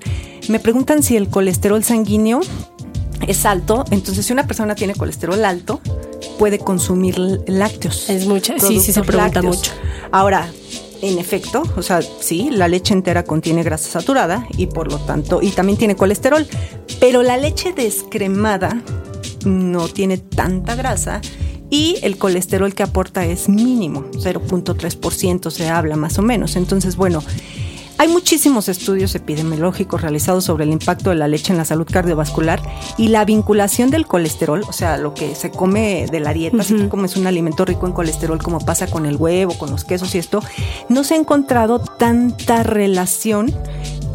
Me 0.49 0.61
preguntan 0.61 1.03
si 1.03 1.17
el 1.17 1.29
colesterol 1.29 1.83
sanguíneo 1.83 2.41
es 3.27 3.47
alto, 3.47 3.85
entonces 3.91 4.27
si 4.27 4.33
una 4.33 4.47
persona 4.47 4.75
tiene 4.75 4.95
colesterol 4.95 5.45
alto, 5.45 5.81
puede 6.39 6.59
consumir 6.59 7.19
lácteos. 7.47 8.09
Es 8.11 8.27
mucho, 8.27 8.55
sí, 8.59 8.81
sí 8.81 8.93
se 8.93 9.03
pregunta 9.03 9.43
mucho. 9.43 9.73
Ahora, 10.13 10.49
en 11.03 11.19
efecto, 11.19 11.63
o 11.77 11.83
sea, 11.83 12.01
sí, 12.03 12.51
la 12.51 12.69
leche 12.69 12.95
entera 12.95 13.25
contiene 13.25 13.63
grasa 13.63 13.91
saturada 13.91 14.47
y 14.57 14.67
por 14.67 14.91
lo 14.91 14.99
tanto, 14.99 15.43
y 15.43 15.51
también 15.51 15.79
tiene 15.79 15.97
colesterol, 15.97 16.47
pero 17.01 17.23
la 17.23 17.37
leche 17.37 17.73
descremada 17.73 18.83
no 19.45 19.89
tiene 19.89 20.19
tanta 20.19 20.75
grasa 20.75 21.21
y 21.71 21.97
el 22.03 22.17
colesterol 22.17 22.75
que 22.75 22.83
aporta 22.83 23.25
es 23.25 23.49
mínimo, 23.49 24.05
0.3% 24.13 25.51
se 25.51 25.69
habla 25.69 25.97
más 25.97 26.19
o 26.19 26.23
menos. 26.23 26.57
Entonces, 26.57 26.97
bueno, 26.97 27.23
hay 27.99 28.09
muchísimos 28.09 28.69
estudios 28.69 29.15
epidemiológicos 29.15 30.03
realizados 30.03 30.45
sobre 30.45 30.65
el 30.65 30.71
impacto 30.73 31.11
de 31.11 31.17
la 31.17 31.29
leche 31.29 31.53
en 31.53 31.59
la 31.59 31.65
salud 31.65 31.87
cardiovascular 31.91 32.61
y 32.99 33.09
la 33.09 33.25
vinculación 33.25 33.91
del 33.91 34.07
colesterol, 34.07 34.63
o 34.69 34.73
sea, 34.73 34.97
lo 34.99 35.15
que 35.15 35.35
se 35.35 35.51
come 35.51 36.07
de 36.11 36.21
la 36.21 36.33
dieta, 36.33 36.63
si 36.63 36.75
tú 36.75 36.89
comes 36.89 37.17
un 37.17 37.27
alimento 37.27 37.65
rico 37.65 37.87
en 37.87 37.93
colesterol 37.93 38.43
como 38.43 38.61
pasa 38.61 38.87
con 38.89 39.07
el 39.07 39.17
huevo, 39.17 39.57
con 39.57 39.71
los 39.71 39.85
quesos 39.85 40.15
y 40.15 40.19
esto, 40.19 40.43
no 40.89 41.05
se 41.05 41.15
ha 41.15 41.17
encontrado 41.17 41.79
tanta 41.79 42.63
relación 42.63 43.55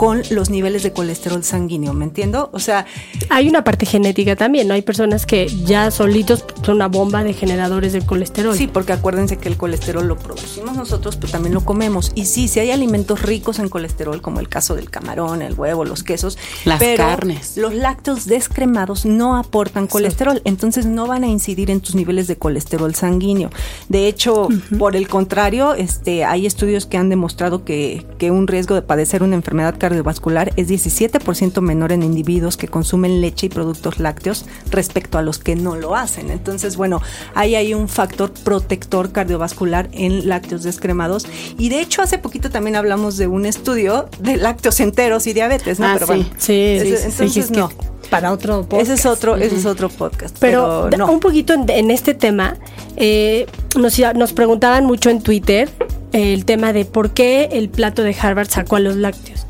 con 0.02 0.24
los 0.32 0.50
niveles 0.50 0.82
de 0.82 0.94
colesterol 0.94 1.44
sanguíneo, 1.44 1.94
¿me 1.94 2.06
entiendo? 2.06 2.50
O 2.54 2.60
sea... 2.60 2.88
Hay 3.30 3.48
una 3.48 3.64
parte 3.64 3.86
genética 3.86 4.36
también, 4.36 4.68
¿no? 4.68 4.74
Hay 4.74 4.82
personas 4.82 5.28
que 5.28 5.46
ya 5.64 5.92
solitos 5.92 6.44
son 6.66 6.78
una 6.78 6.88
bomba 6.88 7.24
de 7.24 7.36
generadores 7.36 7.94
de 7.94 8.02
colesterol. 8.02 8.56
Sí, 8.56 8.66
porque 8.66 8.94
acuérdense 8.94 9.38
que 9.38 9.48
el 9.48 9.58
colesterol 9.58 10.08
lo 10.08 10.18
producimos 10.18 10.76
nosotros, 10.76 11.18
pero 11.18 11.32
también 11.32 11.54
lo 11.54 11.64
comemos. 11.64 12.12
Y 12.16 12.26
sí, 12.26 12.48
si 12.48 12.60
hay 12.60 12.72
alimentos 12.72 13.22
ricos 13.22 13.60
en 13.60 13.70
colesterol, 13.70 14.24
como 14.24 14.40
el 14.40 14.50
caso 14.50 14.74
del 14.74 14.90
camarón, 14.90 15.44
el 15.44 15.54
huevo, 15.54 15.86
los 15.86 16.02
quesos. 16.02 16.36
Las 16.66 16.82
carnes. 16.98 17.56
Los 17.58 17.76
lácteos 17.76 18.26
descremados 18.26 19.06
no 19.06 19.38
aportan 19.38 19.86
colesterol, 19.86 20.42
entonces 20.46 20.88
no 20.88 21.06
van 21.06 21.24
a 21.24 21.28
incidir 21.28 21.70
en 21.70 21.80
tus 21.80 21.94
niveles 21.94 22.26
de 22.26 22.38
colesterol 22.38 22.96
sanguíneo. 22.96 23.52
De 23.88 24.08
hecho, 24.08 24.48
por 24.80 24.96
el 24.96 25.08
contrario, 25.08 25.76
este, 25.76 26.26
hay 26.26 26.48
estudios 26.48 26.88
que 26.88 26.98
han 26.98 27.10
demostrado 27.10 27.64
que, 27.64 28.04
que 28.18 28.32
un 28.32 28.48
riesgo 28.48 28.74
de 28.74 28.82
padecer 28.82 29.22
una 29.22 29.36
enfermedad 29.36 29.76
cardíaca 29.78 29.91
cardiovascular 29.92 30.54
es 30.56 30.70
17% 30.70 31.60
menor 31.60 31.92
en 31.92 32.02
individuos 32.02 32.56
que 32.56 32.70
consumen 32.70 33.20
leche 33.20 33.48
y 33.48 33.50
productos 33.50 34.00
lácteos 34.00 34.46
respecto 34.70 35.18
a 35.18 35.22
los 35.22 35.38
que 35.38 35.58
no 35.58 35.76
lo 35.76 35.98
hacen. 35.98 36.32
Entonces, 36.32 36.78
bueno, 36.78 37.02
ahí 37.36 37.56
hay 37.56 37.74
un 37.74 37.90
factor 37.90 38.32
protector 38.32 39.12
cardiovascular 39.12 39.90
en 39.92 40.30
lácteos 40.30 40.64
descremados. 40.64 41.28
Y 41.58 41.68
de 41.68 41.82
hecho, 41.82 42.02
hace 42.02 42.18
poquito 42.20 42.50
también 42.50 42.78
hablamos 42.78 43.18
de 43.18 43.28
un 43.28 43.46
estudio 43.46 44.08
de 44.20 44.38
lácteos 44.38 44.80
enteros 44.80 45.28
y 45.28 45.34
diabetes, 45.34 45.80
¿no? 45.80 45.88
Ah, 45.88 45.98
Pero 46.00 46.24
sí, 46.38 46.80
sí, 46.82 46.96
entonces 47.04 47.52
no. 47.52 47.70
Para 48.10 48.32
otro 48.32 48.62
podcast. 48.64 48.84
Ese 48.84 48.94
es 48.94 49.06
otro, 49.06 49.36
ese 49.36 49.56
es 49.58 49.66
otro 49.66 49.90
podcast. 49.90 50.38
Pero, 50.40 50.90
un 51.10 51.20
poquito 51.20 51.54
en, 51.54 51.92
este 51.92 52.14
tema, 52.14 52.56
eh, 52.96 53.46
nos, 53.78 54.00
nos 54.16 54.34
preguntaban 54.34 54.86
mucho 54.86 55.10
en 55.10 55.22
Twitter 55.22 55.70
el 56.14 56.46
tema 56.46 56.74
de 56.74 56.86
por 56.86 57.12
qué 57.12 57.50
el 57.54 57.70
plato 57.70 58.04
de 58.04 58.16
Harvard 58.20 58.50
sacó 58.50 58.78
a 58.78 58.80
los 58.80 58.96
lácteos. 58.96 59.46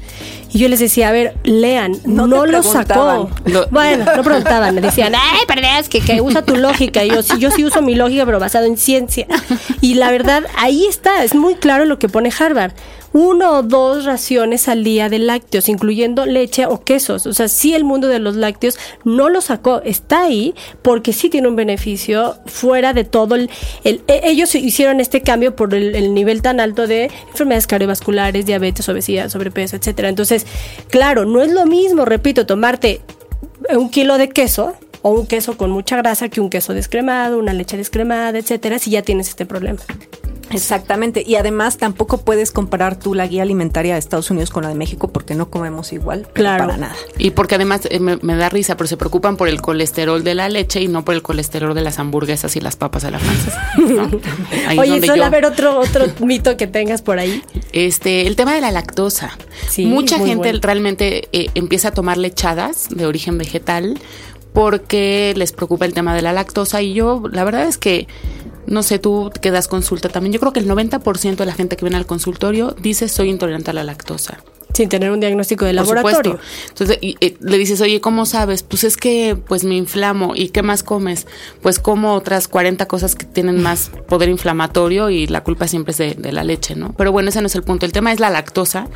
Y 0.54 0.60
yo 0.60 0.68
les 0.68 0.80
decía, 0.80 1.10
a 1.10 1.12
ver, 1.12 1.36
lean, 1.44 1.94
no, 2.06 2.28
lo 2.28 2.64
sacó. 2.64 3.30
Bueno, 3.72 4.06
no 4.16 4.24
preguntaban, 4.24 4.76
me 4.76 4.82
decían, 4.82 5.14
ay, 5.16 5.46
perdés, 5.48 5.88
que, 5.88 6.02
que 6.02 6.22
usa 6.22 6.42
tu 6.42 6.58
lógica. 6.58 7.04
Y 7.04 7.10
yo, 7.10 7.24
sí, 7.24 7.34
yo 7.40 7.52
sí 7.52 7.64
uso 7.64 7.82
mi 7.82 7.96
lógica, 7.96 8.26
pero 8.26 8.40
basado 8.40 8.66
en 8.66 8.78
ciencia. 8.78 9.28
Y 9.80 9.96
la 9.96 10.12
verdad, 10.12 10.44
ahí 10.58 10.86
está, 10.86 11.24
es 11.24 11.36
muy 11.36 11.56
claro 11.56 11.86
lo 11.86 12.00
que 12.00 12.10
pone 12.10 12.32
Harvard 12.38 12.74
uno 13.14 13.58
o 13.58 13.64
dos 13.64 14.06
raciones 14.06 14.68
al 14.68 14.84
día 14.84 15.10
de 15.10 15.20
lácteos, 15.20 15.70
incluyendo 15.70 16.26
leche 16.26 16.66
o 16.66 16.84
quesos. 16.84 17.26
O 17.26 17.34
sea, 17.34 17.48
sí 17.48 17.74
el 17.74 17.84
mundo 17.84 18.08
de 18.08 18.20
los 18.20 18.36
lácteos 18.36 18.78
no 19.04 19.30
lo 19.30 19.42
sacó, 19.42 19.82
está 19.84 20.24
ahí 20.24 20.56
porque 20.82 21.14
sí 21.14 21.30
tiene 21.30 21.48
un 21.48 21.56
beneficio 21.56 22.38
fuera 22.46 22.94
de 22.94 23.04
todo 23.04 23.36
el... 23.36 23.50
e, 23.84 24.00
ellos 24.08 24.54
hicieron 24.56 25.00
este 25.00 25.22
cambio 25.22 25.56
por 25.56 25.74
el, 25.74 26.14
nivel 26.14 26.42
tan 26.42 26.60
alto 26.60 26.88
de 26.88 27.12
enfermedades 27.30 27.68
cardiovasculares, 27.68 28.46
diabetes, 28.46 28.88
obesidad, 28.90 29.30
sobrepeso, 29.30 29.76
etcétera. 29.76 30.10
Entonces, 30.10 30.46
claro, 30.90 31.26
no 31.26 31.42
es 31.42 31.52
lo 31.52 31.66
mismo, 31.66 32.06
repito, 32.06 32.46
tomarte 32.46 33.02
un 33.70 33.90
kilo 33.90 34.18
de 34.18 34.30
queso 34.30 34.74
o 35.02 35.12
un 35.12 35.26
queso 35.26 35.58
con 35.58 35.72
mucha 35.72 35.98
grasa 35.98 36.30
que 36.30 36.42
un 36.42 36.50
queso 36.50 36.74
descremado, 36.74 37.40
una 37.40 37.54
leche 37.54 37.78
descremada, 37.78 38.38
etcétera, 38.38 38.80
si 38.80 38.92
ya 38.92 39.02
tienes 39.02 39.30
este 39.30 39.46
problema. 39.46 39.80
Exactamente, 40.54 41.24
y 41.26 41.36
además 41.36 41.78
tampoco 41.78 42.20
puedes 42.20 42.52
comparar 42.52 42.98
tú 42.98 43.14
la 43.14 43.28
guía 43.28 43.44
alimentaria 43.44 43.94
de 43.94 44.00
Estados 44.00 44.30
Unidos 44.32 44.50
con 44.50 44.64
la 44.64 44.70
de 44.70 44.76
México 44.76 45.10
porque 45.12 45.36
no 45.36 45.50
comemos 45.50 45.94
igual, 45.94 46.28
claro. 46.34 46.66
para 46.66 46.78
nada. 46.78 46.96
Y 47.18 47.32
porque 47.32 47.56
además 47.56 47.82
eh, 47.90 48.00
me, 48.00 48.36
da 48.36 48.50
risa, 48.50 48.78
pero 48.78 48.88
se 48.88 48.98
preocupan 48.98 49.38
por 49.38 49.48
el 49.48 49.62
colesterol 49.62 50.24
de 50.24 50.36
la 50.36 50.50
leche 50.50 50.82
y 50.82 50.88
no 50.88 51.06
por 51.06 51.16
el 51.16 51.22
colesterol 51.22 51.74
de 51.74 51.82
las 51.82 52.00
hamburguesas 52.00 52.56
y 52.56 52.62
las 52.62 52.76
papas 52.76 53.04
a 53.04 53.12
la 53.12 53.20
francesa. 53.20 53.74
Oye, 54.78 55.06
solo 55.06 55.24
a 55.24 55.30
ver 55.30 55.46
otro 55.46 55.80
otro 55.80 56.06
mito 56.20 56.58
que 56.58 56.68
tengas 56.68 57.02
por 57.02 57.20
ahí. 57.20 57.42
Este, 57.72 58.28
el 58.28 58.36
tema 58.36 58.54
de 58.54 58.62
la 58.62 58.72
lactosa. 58.72 59.38
Mucha 59.80 60.18
gente 60.20 60.52
realmente 60.62 61.28
eh, 61.32 61.50
empieza 61.56 61.90
a 61.90 61.92
tomar 61.92 62.18
lechadas 62.18 62.88
de 62.90 63.06
origen 63.06 63.38
vegetal 63.38 64.00
porque 64.54 65.34
les 65.36 65.52
preocupa 65.52 65.86
el 65.86 65.94
tema 65.94 66.14
de 66.14 66.22
la 66.22 66.34
lactosa 66.34 66.82
y 66.82 66.94
yo 66.94 67.24
la 67.32 67.44
verdad 67.44 67.68
es 67.68 67.78
que 67.78 68.08
no 68.72 68.84
sé, 68.84 69.00
tú 69.00 69.32
que 69.42 69.52
das 69.52 69.68
consulta 69.68 70.08
también. 70.08 70.32
Yo 70.32 70.40
creo 70.40 70.54
que 70.54 70.62
el 70.62 70.68
90% 70.68 71.36
de 71.36 71.46
la 71.46 71.54
gente 71.54 71.76
que 71.76 71.86
viene 71.86 71.98
al 71.98 72.06
consultorio 72.06 72.74
dice 72.82 73.10
soy 73.10 73.30
intolerante 73.30 73.72
a 73.72 73.74
la 73.74 73.84
lactosa 73.84 74.40
sin 74.74 74.90
tener 74.90 75.12
un 75.12 75.20
diagnóstico 75.20 75.66
de 75.66 75.74
laboratorio. 75.74 76.40
Entonces 76.70 77.00
le 77.02 77.58
dices, 77.58 77.82
oye, 77.82 78.02
¿cómo 78.02 78.26
sabes? 78.26 78.64
Pues 78.64 78.84
es 78.84 78.98
que 78.98 79.38
pues 79.48 79.64
me 79.64 79.76
inflamo. 79.76 80.34
¿Y 80.36 80.50
qué 80.50 80.64
más 80.64 80.84
comes? 80.84 81.28
Pues 81.62 81.80
como 81.80 82.14
otras 82.14 82.48
40 82.48 82.88
cosas 82.88 83.16
que 83.16 83.26
tienen 83.26 83.62
más 83.62 83.92
poder 84.08 84.30
inflamatorio 84.30 85.10
y 85.10 85.28
la 85.28 85.44
culpa 85.44 85.68
siempre 85.68 85.92
es 85.92 85.98
de, 85.98 86.32
la 86.32 86.44
leche, 86.44 86.76
¿no? 86.76 86.94
Pero 86.98 87.12
bueno, 87.12 87.30
ese 87.30 87.42
no 87.42 87.48
es 87.48 87.56
el 87.56 87.64
punto. 87.64 87.86
El 87.86 87.92
tema 87.92 88.12
es 88.12 88.20
la 88.20 88.30
lactosa. 88.30 88.88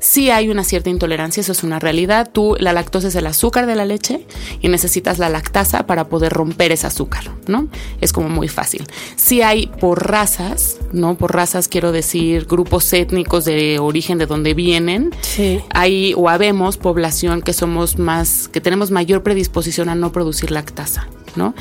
Sí 0.00 0.30
hay 0.30 0.48
una 0.48 0.64
cierta 0.64 0.90
intolerancia, 0.90 1.40
eso 1.40 1.52
es 1.52 1.62
una 1.62 1.78
realidad. 1.78 2.30
Tú, 2.32 2.56
la 2.58 2.72
lactosa 2.72 3.08
es 3.08 3.14
el 3.14 3.26
azúcar 3.26 3.66
de 3.66 3.74
la 3.74 3.84
leche 3.84 4.26
y 4.60 4.68
necesitas 4.68 5.18
la 5.18 5.28
lactasa 5.28 5.86
para 5.86 6.08
poder 6.08 6.32
romper 6.32 6.72
ese 6.72 6.86
azúcar, 6.86 7.30
¿no? 7.46 7.68
Es 8.00 8.12
como 8.12 8.28
muy 8.28 8.48
fácil. 8.48 8.86
Sí 9.16 9.42
hay 9.42 9.66
por 9.66 10.08
razas, 10.08 10.78
¿no? 10.92 11.16
Por 11.16 11.34
razas 11.34 11.68
quiero 11.68 11.92
decir 11.92 12.46
grupos 12.46 12.92
étnicos 12.92 13.44
de 13.44 13.78
origen 13.78 14.18
de 14.18 14.26
donde 14.26 14.54
vienen 14.54 15.10
Sí. 15.20 15.60
Hay 15.74 16.14
o 16.16 16.28
habemos 16.28 16.76
población 16.76 17.42
que 17.42 17.52
somos 17.52 17.98
más, 17.98 18.48
que 18.48 18.60
tenemos 18.60 18.90
mayor 18.90 19.22
predisposición 19.22 19.88
a 19.88 19.94
no 19.94 20.12
producir 20.12 20.50
lactasa, 20.50 21.08
¿no? 21.36 21.54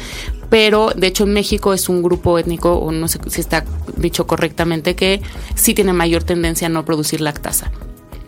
Pero 0.50 0.92
de 0.96 1.08
hecho 1.08 1.26
en 1.26 1.34
México 1.34 1.74
es 1.74 1.90
un 1.90 2.02
grupo 2.02 2.40
étnico, 2.40 2.76
o 2.76 2.92
no 2.92 3.08
sé 3.08 3.20
si 3.28 3.42
está 3.42 3.66
dicho 3.98 4.28
correctamente, 4.28 4.96
que 4.96 5.22
sí 5.56 5.74
tiene 5.74 5.94
mayor 5.94 6.24
tendencia 6.24 6.68
a 6.68 6.70
no 6.70 6.86
producir 6.86 7.22
lactasa. 7.22 7.72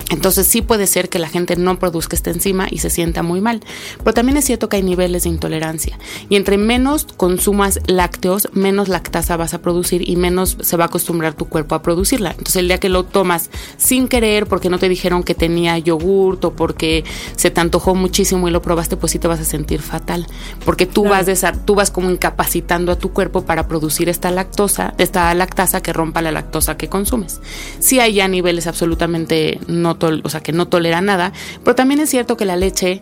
Entonces 0.10 0.48
sí 0.48 0.62
puede 0.62 0.88
ser 0.88 1.10
que 1.10 1.20
la 1.20 1.30
gente 1.30 1.56
no 1.56 1.78
produzca 1.78 2.16
esta 2.16 2.32
enzima 2.32 2.68
y 2.70 2.80
se 2.80 2.89
sienta 2.89 3.24
muy 3.24 3.42
mal. 3.42 3.62
Pero 4.00 4.13
también 4.13 4.38
es 4.38 4.46
cierto 4.46 4.68
que 4.68 4.78
hay 4.78 4.84
niveles 4.84 5.24
de 5.24 5.30
intolerancia. 5.30 6.00
Y 6.30 6.36
entre 6.36 6.58
menos 6.58 7.06
consumas 7.18 7.80
lácteos, 7.88 8.50
menos 8.54 8.88
lactasa 8.88 9.38
vas 9.38 9.54
a 9.54 9.62
producir 9.62 10.08
y 10.08 10.16
menos 10.16 10.58
se 10.62 10.78
va 10.78 10.86
a 10.86 10.88
acostumbrar 10.88 11.36
tu 11.36 11.46
cuerpo 11.46 11.75
a 11.75 11.82
producirla. 11.82 12.32
Entonces 12.32 12.58
el 12.58 12.68
día 12.68 12.80
que 12.80 12.89
lo 12.89 13.04
tomas 13.04 13.50
sin 13.78 14.08
querer, 14.08 14.48
porque 14.48 14.70
no 14.70 14.80
te 14.80 14.89
dijeron 14.89 15.24
que 15.24 15.36
tenía 15.36 15.78
yogurt 15.78 16.44
o 16.46 16.54
porque 16.54 17.04
se 17.36 17.51
te 17.51 17.62
antojó 17.62 17.94
muchísimo 17.94 18.48
y 18.48 18.51
lo 18.51 18.62
probaste, 18.62 18.98
pues 18.98 19.12
sí 19.12 19.20
te 19.20 19.28
vas 19.28 19.39
a 19.39 19.46
sentir 19.46 19.82
fatal. 19.82 20.25
Porque 20.66 20.88
tú, 20.88 21.04
vas, 21.04 21.28
tú 21.66 21.75
vas 21.75 21.92
como 21.92 22.10
incapacitando 22.10 22.92
a 22.92 22.98
tu 22.98 23.12
cuerpo 23.12 23.46
para 23.46 23.68
producir 23.68 24.10
esta 24.10 24.32
lactosa, 24.32 24.96
esta 24.98 25.34
lactasa 25.36 25.82
que 25.82 25.94
rompa 25.94 26.22
la 26.22 26.32
lactosa 26.32 26.78
que 26.78 26.89
consumes. 26.89 27.42
Sí 27.80 28.00
hay 28.00 28.13
ya 28.13 28.28
niveles 28.28 28.66
absolutamente 28.66 29.60
no 29.68 29.99
o 30.01 30.29
sea, 30.29 30.41
que 30.41 30.51
no 30.51 30.68
tolera 30.68 31.01
nada, 31.01 31.34
pero 31.63 31.75
también 31.75 32.00
es 32.00 32.10
cierto 32.10 32.38
que 32.38 32.46
la 32.46 32.56
leche 32.56 33.01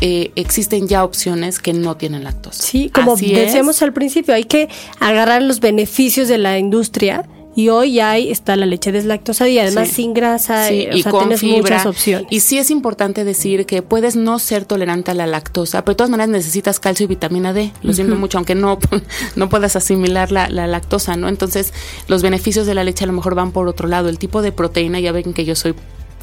eh, 0.00 0.32
existen 0.34 0.88
ya 0.88 1.04
opciones 1.04 1.58
que 1.58 1.72
no 1.72 1.96
tienen 1.96 2.24
lactosa. 2.24 2.62
Sí, 2.62 2.90
como 2.90 3.16
decíamos 3.16 3.80
al 3.82 3.92
principio, 3.92 4.34
hay 4.34 4.44
que 4.44 4.68
agarrar 5.00 5.42
los 5.42 5.60
beneficios 5.60 6.28
de 6.28 6.38
la 6.38 6.58
industria 6.58 7.24
y 7.56 7.68
hoy 7.68 8.00
hay 8.00 8.30
está 8.30 8.56
la 8.56 8.66
leche 8.66 8.90
deslactosada 8.90 9.48
y 9.48 9.58
además 9.58 9.88
sin 9.88 10.12
grasa, 10.12 10.70
eh, 10.70 10.90
y 10.92 11.02
con 11.04 11.28
muchas 11.28 11.86
opciones. 11.86 12.26
Y 12.30 12.40
sí 12.40 12.58
es 12.58 12.70
importante 12.70 13.24
decir 13.24 13.64
que 13.66 13.82
puedes 13.82 14.16
no 14.16 14.38
ser 14.40 14.64
tolerante 14.64 15.12
a 15.12 15.14
la 15.14 15.26
lactosa, 15.26 15.84
pero 15.84 15.92
de 15.92 15.96
todas 15.96 16.10
maneras 16.10 16.30
necesitas 16.30 16.80
calcio 16.80 17.04
y 17.04 17.06
vitamina 17.06 17.52
D. 17.52 17.70
Lo 17.82 17.92
siento 17.92 18.16
mucho, 18.16 18.38
aunque 18.38 18.54
no, 18.56 18.78
no 19.36 19.48
puedas 19.48 19.76
asimilar 19.76 20.32
la, 20.32 20.48
lactosa, 20.48 21.16
¿no? 21.16 21.28
Entonces, 21.28 21.72
los 22.08 22.22
beneficios 22.22 22.66
de 22.66 22.74
la 22.74 22.82
leche 22.82 23.04
a 23.04 23.06
lo 23.06 23.12
mejor 23.12 23.36
van 23.36 23.52
por 23.52 23.68
otro 23.68 23.86
lado. 23.88 24.08
El 24.08 24.18
tipo 24.18 24.42
de 24.42 24.50
proteína, 24.50 24.98
ya 24.98 25.12
ven 25.12 25.32
que 25.32 25.44
yo 25.44 25.54
soy 25.54 25.74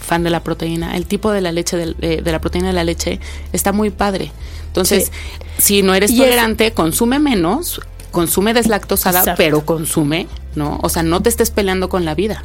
fan 0.02 0.24
de 0.24 0.30
la 0.30 0.42
proteína, 0.44 0.98
el 0.98 1.06
tipo 1.06 1.32
de 1.32 1.42
la 1.42 1.52
leche 1.52 1.78
de, 1.78 1.96
eh, 2.02 2.22
de 2.22 2.32
la 2.32 2.40
proteína 2.40 2.68
de 2.68 2.74
la 2.74 2.84
leche 2.84 3.20
está 3.54 3.72
muy 3.72 3.90
padre. 3.90 4.32
Entonces, 4.68 5.12
si 5.58 5.84
no 5.84 5.94
eres 5.94 6.16
tolerante, 6.16 6.72
consume 6.72 7.20
menos, 7.20 7.82
consume 8.12 8.54
deslactosada, 8.54 9.36
pero 9.36 9.66
consume, 9.66 10.28
¿no? 10.56 10.80
O 10.82 10.90
sea, 10.90 11.04
no 11.04 11.22
te 11.22 11.30
estés 11.30 11.52
peleando 11.52 11.90
con 11.90 12.06
la 12.06 12.16
vida. 12.16 12.44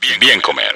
Bien, 0.00 0.20
bien 0.20 0.40
comer. 0.40 0.74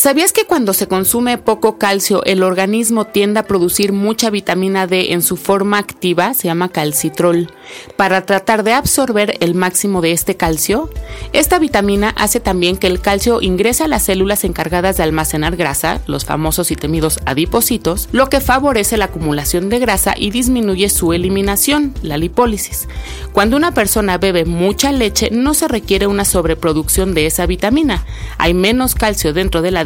¿Sabías 0.00 0.32
que 0.32 0.46
cuando 0.46 0.72
se 0.72 0.88
consume 0.88 1.36
poco 1.36 1.76
calcio, 1.76 2.24
el 2.24 2.42
organismo 2.42 3.04
tiende 3.04 3.38
a 3.38 3.42
producir 3.42 3.92
mucha 3.92 4.30
vitamina 4.30 4.86
D 4.86 5.12
en 5.12 5.20
su 5.20 5.36
forma 5.36 5.76
activa, 5.76 6.32
se 6.32 6.48
llama 6.48 6.70
calcitrol, 6.70 7.52
para 7.98 8.24
tratar 8.24 8.64
de 8.64 8.72
absorber 8.72 9.36
el 9.40 9.54
máximo 9.54 10.00
de 10.00 10.12
este 10.12 10.38
calcio? 10.38 10.88
Esta 11.34 11.58
vitamina 11.58 12.14
hace 12.16 12.40
también 12.40 12.78
que 12.78 12.86
el 12.86 13.02
calcio 13.02 13.42
ingrese 13.42 13.84
a 13.84 13.88
las 13.88 14.04
células 14.04 14.44
encargadas 14.44 14.96
de 14.96 15.02
almacenar 15.02 15.56
grasa, 15.56 16.00
los 16.06 16.24
famosos 16.24 16.70
y 16.70 16.76
temidos 16.76 17.20
adipocitos, 17.26 18.08
lo 18.10 18.30
que 18.30 18.40
favorece 18.40 18.96
la 18.96 19.04
acumulación 19.04 19.68
de 19.68 19.80
grasa 19.80 20.14
y 20.16 20.30
disminuye 20.30 20.88
su 20.88 21.12
eliminación, 21.12 21.92
la 22.00 22.16
lipólisis. 22.16 22.88
Cuando 23.34 23.58
una 23.58 23.74
persona 23.74 24.16
bebe 24.16 24.46
mucha 24.46 24.92
leche, 24.92 25.28
no 25.30 25.52
se 25.52 25.68
requiere 25.68 26.06
una 26.06 26.24
sobreproducción 26.24 27.12
de 27.12 27.26
esa 27.26 27.44
vitamina. 27.44 28.06
Hay 28.38 28.54
menos 28.54 28.94
calcio 28.94 29.34
dentro 29.34 29.60
de 29.60 29.70
la 29.70 29.84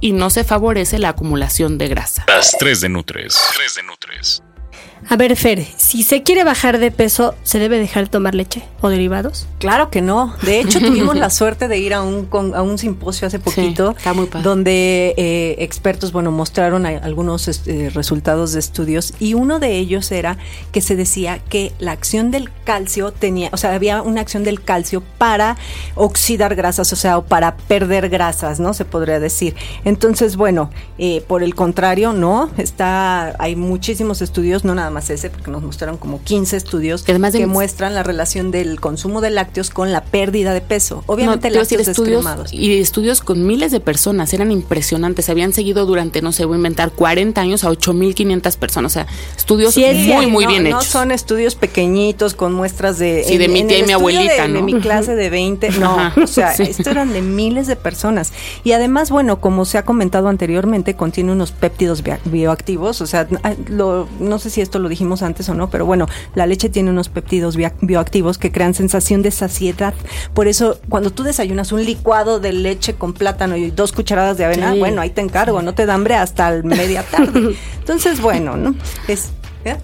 y 0.00 0.12
no 0.12 0.30
se 0.30 0.44
favorece 0.44 0.98
la 0.98 1.10
acumulación 1.10 1.78
de 1.78 1.88
grasa. 1.88 2.24
Las 2.28 2.56
3 2.58 2.80
de 2.80 2.88
Nutres. 2.88 3.38
3 3.56 3.74
de 3.74 3.82
Nutres. 3.82 4.42
A 5.08 5.16
ver, 5.16 5.36
Fer, 5.36 5.64
si 5.76 6.02
se 6.02 6.22
quiere 6.22 6.42
bajar 6.42 6.78
de 6.78 6.90
peso, 6.90 7.34
¿se 7.42 7.58
debe 7.58 7.78
dejar 7.78 8.04
de 8.04 8.10
tomar 8.10 8.34
leche 8.34 8.62
o 8.80 8.88
derivados? 8.88 9.46
Claro 9.58 9.90
que 9.90 10.00
no. 10.00 10.34
De 10.42 10.60
hecho, 10.60 10.80
tuvimos 10.80 11.16
la 11.16 11.30
suerte 11.30 11.68
de 11.68 11.78
ir 11.78 11.94
a 11.94 12.02
un, 12.02 12.28
a 12.54 12.62
un 12.62 12.78
simposio 12.78 13.26
hace 13.26 13.38
poquito, 13.38 13.94
donde 14.42 15.14
eh, 15.16 15.56
expertos, 15.58 16.12
bueno, 16.12 16.30
mostraron 16.30 16.86
algunos 16.86 17.46
este, 17.46 17.90
resultados 17.90 18.52
de 18.52 18.60
estudios 18.60 19.14
y 19.20 19.34
uno 19.34 19.58
de 19.58 19.76
ellos 19.76 20.10
era 20.10 20.38
que 20.72 20.80
se 20.80 20.96
decía 20.96 21.38
que 21.38 21.72
la 21.78 21.92
acción 21.92 22.30
del 22.30 22.50
calcio 22.64 23.12
tenía, 23.12 23.50
o 23.52 23.56
sea, 23.56 23.74
había 23.74 24.02
una 24.02 24.22
acción 24.22 24.44
del 24.44 24.62
calcio 24.62 25.02
para 25.18 25.56
oxidar 25.94 26.54
grasas, 26.54 26.92
o 26.92 26.96
sea, 26.96 27.18
o 27.18 27.24
para 27.24 27.56
perder 27.56 28.08
grasas, 28.08 28.60
¿no? 28.60 28.74
Se 28.74 28.84
podría 28.84 29.20
decir. 29.20 29.54
Entonces, 29.84 30.36
bueno, 30.36 30.70
eh, 30.98 31.22
por 31.28 31.42
el 31.42 31.54
contrario, 31.54 32.12
no. 32.12 32.50
Está, 32.56 33.36
hay 33.38 33.56
muchísimos 33.56 34.22
estudios, 34.22 34.64
no 34.64 34.74
nada 34.74 34.85
más 34.90 34.96
más 34.96 35.10
ese, 35.10 35.28
porque 35.28 35.50
nos 35.50 35.62
mostraron 35.62 35.98
como 35.98 36.22
15 36.22 36.56
estudios 36.56 37.02
que, 37.02 37.46
muestran 37.46 37.94
la 37.94 38.02
relación 38.02 38.50
del 38.50 38.80
consumo 38.80 39.20
de 39.20 39.28
lácteos 39.28 39.68
con 39.68 39.92
la 39.92 40.02
pérdida 40.04 40.54
de 40.54 40.62
peso. 40.62 41.04
Obviamente 41.06 41.50
lácteos 41.50 41.86
estudios 41.88 42.24
Y 42.50 42.78
estudios 42.78 43.20
con 43.20 43.46
miles 43.46 43.72
de 43.72 43.80
personas, 43.80 44.32
eran 44.32 44.50
impresionantes. 44.50 45.28
Habían 45.28 45.52
seguido 45.52 45.84
durante, 45.84 46.22
no 46.22 46.32
sé, 46.32 46.46
voy 46.46 46.54
a 46.54 46.56
inventar, 46.56 46.92
40 46.92 47.40
años 47.40 47.64
a 47.64 47.70
8.500 47.70 48.56
personas. 48.56 48.92
O 48.92 48.94
sea, 48.94 49.06
estudios 49.36 49.76
muy, 49.76 50.26
muy 50.26 50.46
bien 50.46 50.66
hechos. 50.66 50.84
No 50.86 50.90
son 50.90 51.12
estudios 51.12 51.54
pequeñitos 51.54 52.34
con 52.34 52.52
muestras 52.54 52.98
de... 52.98 53.24
Sí, 53.26 53.36
de 53.36 53.48
mi 53.48 53.64
tía 53.64 53.78
y 53.78 53.82
mi 53.82 53.92
abuelita, 53.92 54.42
de, 54.42 54.48
¿no? 54.48 54.54
De 54.54 54.62
mi 54.62 54.80
clase 54.80 55.14
de 55.14 55.28
20, 55.28 55.70
no. 55.72 56.12
o 56.22 56.26
sea, 56.26 56.52
esto 56.58 56.88
eran 56.88 57.12
de 57.12 57.20
miles 57.20 57.66
de 57.66 57.76
personas. 57.76 58.32
Y 58.64 58.72
además, 58.72 59.10
bueno, 59.10 59.40
como 59.40 59.66
se 59.66 59.76
ha 59.76 59.84
comentado 59.84 60.28
anteriormente, 60.28 60.94
contiene 60.94 61.32
unos 61.32 61.52
péptidos 61.52 62.02
bioactivos. 62.24 63.00
O 63.00 63.06
sea, 63.06 63.28
lo, 63.68 64.08
no 64.20 64.38
sé 64.38 64.50
si 64.50 64.60
esto 64.60 64.75
lo 64.78 64.88
dijimos 64.88 65.22
antes 65.22 65.48
o 65.48 65.54
no, 65.54 65.70
pero 65.70 65.86
bueno, 65.86 66.06
la 66.34 66.46
leche 66.46 66.68
tiene 66.68 66.90
unos 66.90 67.08
péptidos 67.08 67.56
bioactivos 67.80 68.38
que 68.38 68.52
crean 68.52 68.74
sensación 68.74 69.22
de 69.22 69.30
saciedad. 69.30 69.94
Por 70.34 70.48
eso, 70.48 70.78
cuando 70.88 71.10
tú 71.10 71.22
desayunas 71.22 71.72
un 71.72 71.84
licuado 71.84 72.40
de 72.40 72.52
leche 72.52 72.94
con 72.94 73.12
plátano 73.12 73.56
y 73.56 73.70
dos 73.70 73.92
cucharadas 73.92 74.36
de 74.38 74.44
avena, 74.44 74.74
bueno, 74.74 75.00
ahí 75.00 75.10
te 75.10 75.20
encargo, 75.20 75.62
no 75.62 75.74
te 75.74 75.86
da 75.86 75.94
hambre 75.94 76.14
hasta 76.14 76.50
media 76.62 77.02
tarde. 77.02 77.56
Entonces, 77.78 78.20
bueno, 78.20 78.56
¿no? 78.56 78.74
Es, 79.08 79.30
¿eh? 79.64 79.76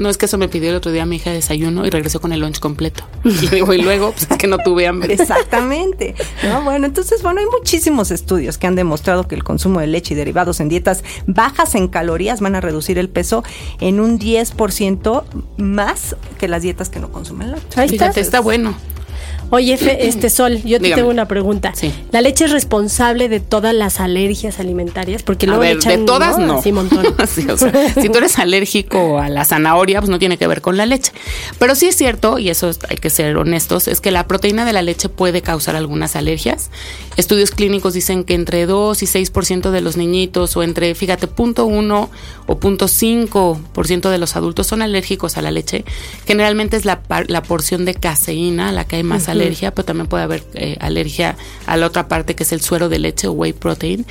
No, 0.00 0.08
es 0.08 0.16
que 0.16 0.24
eso 0.24 0.38
me 0.38 0.48
pidió 0.48 0.70
el 0.70 0.76
otro 0.76 0.92
día 0.92 1.04
mi 1.04 1.16
hija 1.16 1.28
de 1.28 1.36
desayuno 1.36 1.86
y 1.86 1.90
regresó 1.90 2.22
con 2.22 2.32
el 2.32 2.40
lunch 2.40 2.58
completo. 2.58 3.04
Y 3.22 3.48
digo, 3.48 3.74
y 3.74 3.82
luego, 3.82 4.12
pues 4.12 4.26
es 4.30 4.38
que 4.38 4.46
no 4.46 4.56
tuve 4.56 4.86
hambre. 4.86 5.12
Exactamente. 5.12 6.14
No, 6.42 6.62
bueno, 6.62 6.86
entonces, 6.86 7.22
bueno, 7.22 7.40
hay 7.40 7.46
muchísimos 7.46 8.10
estudios 8.10 8.56
que 8.56 8.66
han 8.66 8.76
demostrado 8.76 9.28
que 9.28 9.34
el 9.34 9.44
consumo 9.44 9.80
de 9.80 9.86
leche 9.86 10.14
y 10.14 10.16
derivados 10.16 10.60
en 10.60 10.70
dietas 10.70 11.04
bajas 11.26 11.74
en 11.74 11.88
calorías 11.88 12.40
van 12.40 12.54
a 12.54 12.62
reducir 12.62 12.96
el 12.96 13.10
peso 13.10 13.44
en 13.78 14.00
un 14.00 14.18
10% 14.18 15.24
más 15.58 16.16
que 16.38 16.48
las 16.48 16.62
dietas 16.62 16.88
que 16.88 16.98
no 16.98 17.12
consumen 17.12 17.50
lácteos. 17.50 17.76
Ahí 17.76 17.88
está. 17.90 18.08
está 18.08 18.40
bueno. 18.40 18.74
Oye, 19.50 19.74
este 19.74 20.30
Sol, 20.30 20.62
yo 20.62 20.80
te 20.80 20.90
tengo 20.94 21.10
una 21.10 21.26
pregunta. 21.26 21.72
¿La 22.12 22.20
leche 22.20 22.44
es 22.44 22.52
responsable 22.52 23.28
de 23.28 23.40
todas 23.40 23.74
las 23.74 24.00
alergias 24.00 24.60
alimentarias? 24.60 25.22
Porque 25.22 25.46
luego 25.46 25.62
a 25.62 25.66
de 25.66 25.98
todas 25.98 26.38
no. 26.38 26.62
si 28.00 28.08
tú 28.08 28.18
eres 28.18 28.38
alérgico 28.38 29.18
a 29.18 29.28
la 29.28 29.44
zanahoria, 29.44 30.00
pues 30.00 30.10
no 30.10 30.18
tiene 30.18 30.38
que 30.38 30.46
ver 30.46 30.60
con 30.60 30.76
la 30.76 30.86
leche. 30.86 31.12
Pero 31.58 31.74
sí 31.74 31.86
es 31.86 31.96
cierto, 31.96 32.38
y 32.38 32.48
eso 32.48 32.70
hay 32.88 32.96
que 32.96 33.10
ser 33.10 33.36
honestos, 33.36 33.88
es 33.88 34.00
que 34.00 34.10
la 34.10 34.26
proteína 34.26 34.64
de 34.64 34.72
la 34.72 34.82
leche 34.82 35.08
puede 35.08 35.42
causar 35.42 35.76
algunas 35.76 36.16
alergias. 36.16 36.70
Estudios 37.16 37.50
clínicos 37.50 37.94
dicen 37.94 38.24
que 38.24 38.34
entre 38.34 38.66
2 38.66 39.02
y 39.02 39.06
6% 39.06 39.70
de 39.70 39.80
los 39.80 39.96
niñitos 39.96 40.56
o 40.56 40.62
entre, 40.62 40.94
fíjate, 40.94 41.28
0.1 41.28 42.08
o 42.46 42.60
0.5% 42.60 44.10
de 44.10 44.18
los 44.18 44.36
adultos 44.36 44.66
son 44.66 44.82
alérgicos 44.82 45.36
a 45.36 45.42
la 45.42 45.50
leche. 45.50 45.84
Generalmente 46.26 46.76
es 46.76 46.84
la, 46.84 47.02
la 47.26 47.42
porción 47.42 47.84
de 47.84 47.94
caseína 47.94 48.72
la 48.72 48.84
que 48.84 48.96
hay 48.96 49.02
más 49.02 49.28
alergia, 49.28 49.39
pero 49.74 49.84
también 49.84 50.06
puede 50.06 50.24
haber 50.24 50.42
eh, 50.54 50.76
alergia 50.80 51.36
a 51.66 51.76
la 51.76 51.86
otra 51.86 52.08
parte 52.08 52.34
que 52.34 52.42
es 52.42 52.52
el 52.52 52.60
suero 52.60 52.88
de 52.88 52.98
leche 52.98 53.26
o 53.26 53.32
whey 53.32 53.52
protein. 53.52 54.06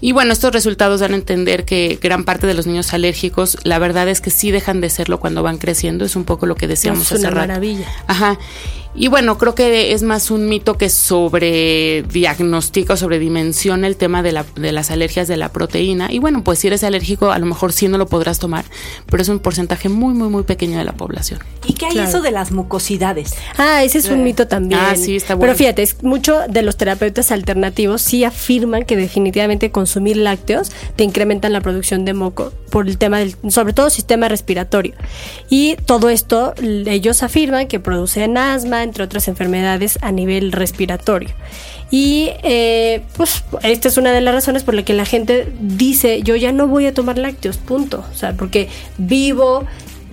Y 0.00 0.12
bueno, 0.12 0.32
estos 0.32 0.52
resultados 0.52 1.00
dan 1.00 1.12
a 1.12 1.16
entender 1.16 1.64
que 1.64 1.98
gran 2.00 2.24
parte 2.24 2.46
de 2.46 2.54
los 2.54 2.66
niños 2.66 2.94
alérgicos, 2.94 3.58
la 3.64 3.78
verdad 3.78 4.08
es 4.08 4.20
que 4.20 4.30
sí 4.30 4.50
dejan 4.50 4.80
de 4.80 4.88
serlo 4.88 5.20
cuando 5.20 5.42
van 5.42 5.58
creciendo, 5.58 6.04
es 6.04 6.16
un 6.16 6.24
poco 6.24 6.46
lo 6.46 6.54
que 6.54 6.66
decíamos 6.66 7.12
es 7.12 7.20
una 7.20 7.30
maravilla. 7.30 7.86
Ajá. 8.06 8.38
Y 8.94 9.08
bueno, 9.08 9.38
creo 9.38 9.54
que 9.54 9.92
es 9.92 10.02
más 10.02 10.30
un 10.30 10.48
mito 10.48 10.76
que 10.76 10.90
sobre 10.90 12.02
diagnostica 12.02 12.94
o 12.94 12.96
sobredimensiona 12.96 13.86
el 13.86 13.96
tema 13.96 14.22
de, 14.22 14.32
la, 14.32 14.44
de 14.56 14.72
las 14.72 14.90
alergias 14.90 15.28
de 15.28 15.36
la 15.36 15.50
proteína. 15.52 16.08
Y 16.10 16.18
bueno, 16.18 16.42
pues 16.42 16.58
si 16.58 16.66
eres 16.66 16.82
alérgico, 16.82 17.30
a 17.30 17.38
lo 17.38 17.46
mejor 17.46 17.72
sí 17.72 17.86
no 17.86 17.98
lo 17.98 18.06
podrás 18.06 18.40
tomar, 18.40 18.64
pero 19.06 19.22
es 19.22 19.28
un 19.28 19.38
porcentaje 19.38 19.88
muy, 19.88 20.12
muy, 20.14 20.28
muy 20.28 20.42
pequeño 20.42 20.76
de 20.78 20.84
la 20.84 20.92
población. 20.92 21.40
¿Y 21.66 21.74
qué 21.74 21.86
hay 21.86 21.98
eso 21.98 22.20
de 22.20 22.32
las 22.32 22.50
mucosidades? 22.50 23.34
Ah, 23.56 23.84
ese 23.84 23.98
es 23.98 24.08
un 24.08 24.24
mito 24.24 24.48
también. 24.48 24.80
Ah, 24.82 24.96
sí, 24.96 25.16
está 25.16 25.34
bueno. 25.34 25.52
Pero 25.52 25.58
fíjate, 25.58 25.88
mucho 26.02 26.40
de 26.48 26.62
los 26.62 26.76
terapeutas 26.76 27.30
alternativos 27.30 28.02
sí 28.02 28.24
afirman 28.24 28.84
que 28.84 28.96
definitivamente 28.96 29.70
consumir 29.70 30.16
lácteos 30.16 30.72
te 30.96 31.04
incrementan 31.04 31.52
la 31.52 31.60
producción 31.60 32.04
de 32.04 32.14
moco 32.14 32.52
por 32.70 32.88
el 32.88 32.98
tema 32.98 33.18
del, 33.18 33.36
sobre 33.50 33.72
todo 33.72 33.90
sistema 33.90 34.28
respiratorio. 34.28 34.94
Y 35.48 35.76
todo 35.86 36.08
esto, 36.08 36.54
ellos 36.58 37.22
afirman 37.22 37.68
que 37.68 37.80
producen 37.80 38.36
asma, 38.36 38.79
entre 38.82 39.04
otras 39.04 39.28
enfermedades 39.28 39.98
a 40.02 40.12
nivel 40.12 40.52
respiratorio. 40.52 41.30
Y 41.90 42.30
eh, 42.42 43.02
pues 43.16 43.44
esta 43.62 43.88
es 43.88 43.96
una 43.96 44.12
de 44.12 44.20
las 44.20 44.34
razones 44.34 44.62
por 44.62 44.74
la 44.74 44.84
que 44.84 44.94
la 44.94 45.04
gente 45.04 45.52
dice, 45.60 46.22
yo 46.22 46.36
ya 46.36 46.52
no 46.52 46.68
voy 46.68 46.86
a 46.86 46.94
tomar 46.94 47.18
lácteos, 47.18 47.58
punto. 47.58 48.04
O 48.12 48.16
sea, 48.16 48.34
porque 48.34 48.68
vivo 48.98 49.66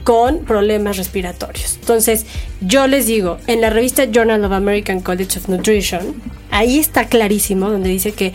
con 0.04 0.46
problemas 0.46 0.96
respiratorios. 0.96 1.78
Entonces, 1.82 2.26
yo 2.62 2.88
les 2.88 3.08
digo, 3.08 3.40
en 3.46 3.60
la 3.60 3.70
revista 3.70 4.06
Journal 4.06 4.44
of 4.46 4.54
American 4.54 5.02
College 5.02 5.38
of 5.38 5.50
Nutrition, 5.50 6.16
ahí 6.50 6.80
está 6.80 7.08
clarísimo 7.08 7.70
donde 7.70 7.90
dice 7.90 8.14
que 8.14 8.32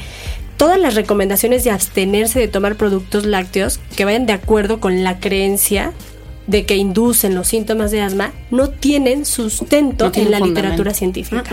todas 0.58 0.78
las 0.78 0.94
recomendaciones 0.94 1.64
de 1.64 1.70
abstenerse 1.70 2.38
de 2.38 2.48
tomar 2.48 2.76
productos 2.76 3.24
lácteos 3.24 3.80
que 3.96 4.04
vayan 4.04 4.26
de 4.26 4.34
acuerdo 4.34 4.80
con 4.80 5.02
la 5.02 5.18
creencia 5.18 5.92
de 6.46 6.64
que 6.66 6.76
inducen 6.76 7.34
los 7.34 7.48
síntomas 7.48 7.90
de 7.90 8.00
asma 8.00 8.32
no 8.50 8.68
tienen 8.68 9.24
sustento 9.24 10.10
en 10.14 10.30
la 10.30 10.40
literatura 10.40 10.94
científica. 10.94 11.44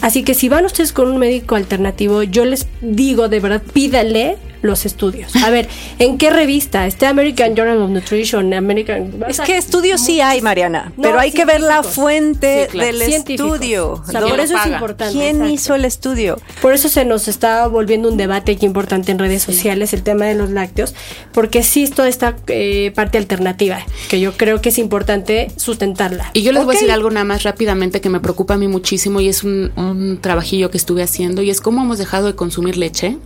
Así 0.00 0.22
que 0.22 0.34
si 0.34 0.48
van 0.48 0.64
ustedes 0.64 0.92
con 0.92 1.08
un 1.08 1.18
médico 1.18 1.54
alternativo, 1.54 2.22
yo 2.22 2.44
les 2.44 2.66
digo 2.80 3.28
de 3.28 3.40
verdad, 3.40 3.62
pídale 3.72 4.36
los 4.62 4.86
estudios. 4.86 5.34
A 5.36 5.50
ver, 5.50 5.68
¿en 5.98 6.18
qué 6.18 6.30
revista? 6.30 6.86
Este 6.86 7.06
American 7.06 7.54
Journal 7.54 7.80
of 7.82 7.90
Nutrition, 7.90 8.52
American... 8.54 9.12
Es 9.28 9.40
que 9.40 9.56
estudios 9.56 10.00
sí 10.00 10.20
hay, 10.20 10.40
Mariana, 10.40 10.92
pero 11.00 11.18
hay 11.18 11.32
que 11.32 11.44
ver 11.44 11.60
la 11.60 11.82
fuente 11.82 12.68
del 12.72 13.02
estudio. 13.02 14.02
por 14.12 14.40
eso 14.40 14.56
es 14.56 14.66
importante. 14.66 15.14
¿Quién 15.14 15.46
hizo 15.46 15.74
el 15.74 15.84
estudio? 15.84 16.38
Por 16.60 16.72
eso 16.72 16.88
se 16.88 17.04
nos 17.04 17.28
está 17.28 17.66
volviendo 17.66 18.08
un 18.08 18.16
debate 18.16 18.52
aquí 18.52 18.66
importante 18.66 19.12
en 19.12 19.18
redes 19.18 19.42
sociales 19.42 19.92
el 19.92 20.02
tema 20.02 20.26
de 20.26 20.34
los 20.34 20.50
lácteos, 20.50 20.94
porque 21.32 21.62
sí 21.62 21.82
es 21.82 21.90
toda 21.90 22.08
esta 22.08 22.36
eh, 22.48 22.92
parte 22.94 23.18
alternativa, 23.18 23.78
que 24.08 24.20
yo 24.20 24.32
creo 24.32 24.60
que 24.60 24.70
es 24.70 24.78
importante 24.78 25.50
sustentarla. 25.56 26.30
Y 26.32 26.42
yo 26.42 26.52
les 26.52 26.64
voy 26.64 26.74
a 26.74 26.78
decir 26.78 26.92
algo 26.92 27.10
nada 27.10 27.24
más 27.24 27.42
rápidamente 27.42 28.00
que 28.00 28.08
me 28.08 28.20
preocupa 28.20 28.54
a 28.54 28.56
mí 28.56 28.68
muchísimo 28.68 29.20
y 29.20 29.28
es 29.28 29.44
un, 29.44 29.72
un 29.76 30.18
trabajillo 30.20 30.70
que 30.70 30.78
estuve 30.78 31.02
haciendo 31.02 31.42
y 31.42 31.50
es 31.50 31.60
cómo 31.60 31.82
hemos 31.82 31.98
dejado 31.98 32.26
de 32.26 32.34
consumir 32.34 32.76
leche 32.76 33.18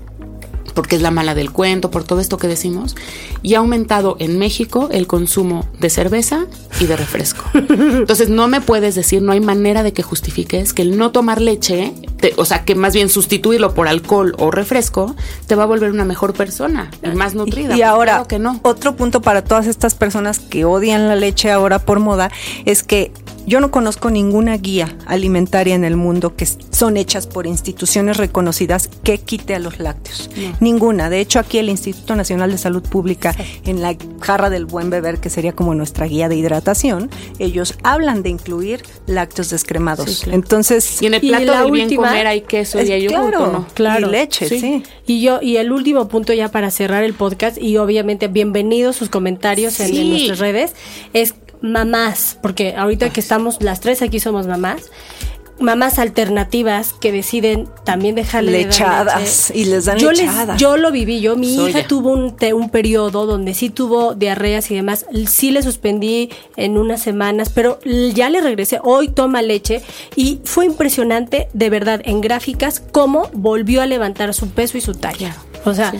porque 0.74 0.96
es 0.96 1.02
la 1.02 1.10
mala 1.10 1.34
del 1.34 1.50
cuento, 1.50 1.90
por 1.90 2.04
todo 2.04 2.20
esto 2.20 2.36
que 2.36 2.48
decimos, 2.48 2.96
y 3.42 3.54
ha 3.54 3.58
aumentado 3.58 4.16
en 4.18 4.38
México 4.38 4.88
el 4.92 5.06
consumo 5.06 5.66
de 5.78 5.90
cerveza 5.90 6.46
y 6.80 6.86
de 6.86 6.96
refresco. 6.96 7.44
Entonces 7.54 8.28
no 8.28 8.48
me 8.48 8.60
puedes 8.60 8.94
decir, 8.94 9.22
no 9.22 9.32
hay 9.32 9.40
manera 9.40 9.82
de 9.82 9.92
que 9.92 10.02
justifiques 10.02 10.72
que 10.72 10.82
el 10.82 10.96
no 10.96 11.10
tomar 11.12 11.40
leche, 11.40 11.92
o 12.36 12.44
sea, 12.44 12.64
que 12.64 12.74
más 12.74 12.94
bien 12.94 13.08
sustituirlo 13.08 13.74
por 13.74 13.88
alcohol 13.88 14.34
o 14.38 14.50
refresco, 14.50 15.14
te 15.46 15.54
va 15.54 15.64
a 15.64 15.66
volver 15.66 15.90
una 15.90 16.04
mejor 16.04 16.34
persona 16.34 16.90
y 17.02 17.08
más 17.08 17.34
nutrida. 17.34 17.76
Y, 17.76 17.82
ahora, 17.82 18.24
que 18.28 18.38
no. 18.38 18.60
otro 18.62 18.96
punto 18.96 19.20
para 19.20 19.42
todas 19.42 19.66
estas 19.66 19.94
personas 19.94 20.38
que 20.38 20.64
odian 20.64 21.08
la 21.08 21.16
leche 21.16 21.50
ahora 21.50 21.78
por 21.78 22.00
moda 22.00 22.30
es 22.64 22.82
que 22.82 23.12
yo 23.46 23.60
no 23.60 23.70
conozco 23.70 24.10
ninguna 24.10 24.56
guía 24.56 24.96
alimentaria 25.06 25.74
en 25.74 25.84
el 25.84 25.96
mundo 25.96 26.36
que 26.36 26.46
son 26.46 26.96
hechas 26.96 27.26
por 27.26 27.46
instituciones 27.46 28.16
reconocidas 28.16 28.88
que 29.02 29.18
quite 29.18 29.54
a 29.54 29.58
los 29.58 29.78
lácteos. 29.78 30.30
Ninguna. 30.60 31.10
De 31.10 31.20
hecho, 31.20 31.38
aquí 31.38 31.58
el 31.58 31.68
Instituto 31.68 32.16
Nacional 32.16 32.50
de 32.50 32.58
Salud 32.58 32.82
Pública, 32.82 33.34
en 33.64 33.82
la 33.82 33.96
jarra 34.20 34.50
del 34.50 34.66
buen 34.66 34.90
beber, 34.90 35.18
que 35.18 35.30
sería 35.30 35.52
como 35.52 35.74
nuestra 35.74 36.06
guía 36.06 36.28
de 36.28 36.36
hidratación, 36.36 37.10
ellos 37.38 37.74
hablan 37.82 38.22
de 38.22 38.30
incluir 38.30 38.82
lácteos 39.06 39.50
descremados. 39.50 40.26
Entonces, 40.26 41.02
y 41.02 41.06
en 41.06 41.14
el 41.14 41.20
plato 41.20 41.62
del 41.62 41.70
bien 41.70 41.94
comer 41.94 42.26
hay 42.26 42.42
queso 42.42 42.82
y 42.82 42.92
hay 42.92 43.06
claro, 43.06 43.66
claro, 43.74 44.08
y 44.08 44.10
leche, 44.10 44.48
sí. 44.48 44.82
Y 45.06 45.20
yo 45.20 45.40
y 45.42 45.56
el 45.56 45.72
último 45.72 46.08
punto 46.08 46.32
ya 46.32 46.50
para 46.50 46.70
cerrar 46.70 47.04
el 47.04 47.14
podcast 47.14 47.58
y 47.58 47.76
obviamente 47.76 48.28
bienvenidos 48.28 48.96
sus 48.96 49.08
comentarios 49.08 49.80
en, 49.80 49.94
en 49.94 50.10
nuestras 50.10 50.38
redes 50.38 50.74
es 51.12 51.34
mamás, 51.62 52.38
porque 52.40 52.74
ahorita 52.76 53.10
que 53.10 53.20
estamos, 53.20 53.62
las 53.62 53.80
tres 53.80 54.02
aquí 54.02 54.20
somos 54.20 54.46
mamás, 54.46 54.90
mamás 55.60 55.98
alternativas 55.98 56.94
que 56.94 57.12
deciden 57.12 57.68
también 57.84 58.14
dejarle 58.14 58.52
lechadas 58.52 59.52
y 59.54 59.66
les 59.66 59.84
dan 59.84 59.98
yo 59.98 60.10
lechadas. 60.10 60.58
yo 60.58 60.76
lo 60.76 60.90
viví, 60.90 61.20
yo 61.20 61.36
mi 61.36 61.54
hija 61.54 61.86
tuvo 61.86 62.12
un, 62.12 62.34
un 62.54 62.70
periodo 62.70 63.26
donde 63.26 63.54
sí 63.54 63.68
tuvo 63.68 64.14
diarreas 64.14 64.70
y 64.70 64.74
demás, 64.74 65.06
sí 65.28 65.50
le 65.50 65.62
suspendí 65.62 66.30
en 66.56 66.78
unas 66.78 67.02
semanas, 67.02 67.50
pero 67.54 67.78
ya 68.14 68.30
le 68.30 68.40
regresé, 68.40 68.80
hoy 68.82 69.08
toma 69.08 69.42
leche 69.42 69.82
y 70.16 70.40
fue 70.44 70.64
impresionante 70.64 71.48
de 71.52 71.70
verdad 71.70 72.00
en 72.04 72.20
gráficas 72.20 72.80
cómo 72.80 73.28
volvió 73.34 73.82
a 73.82 73.86
levantar 73.86 74.32
su 74.34 74.48
peso 74.48 74.78
y 74.78 74.80
su 74.80 74.94
talla. 74.94 75.36
O 75.66 75.74
sea, 75.74 75.92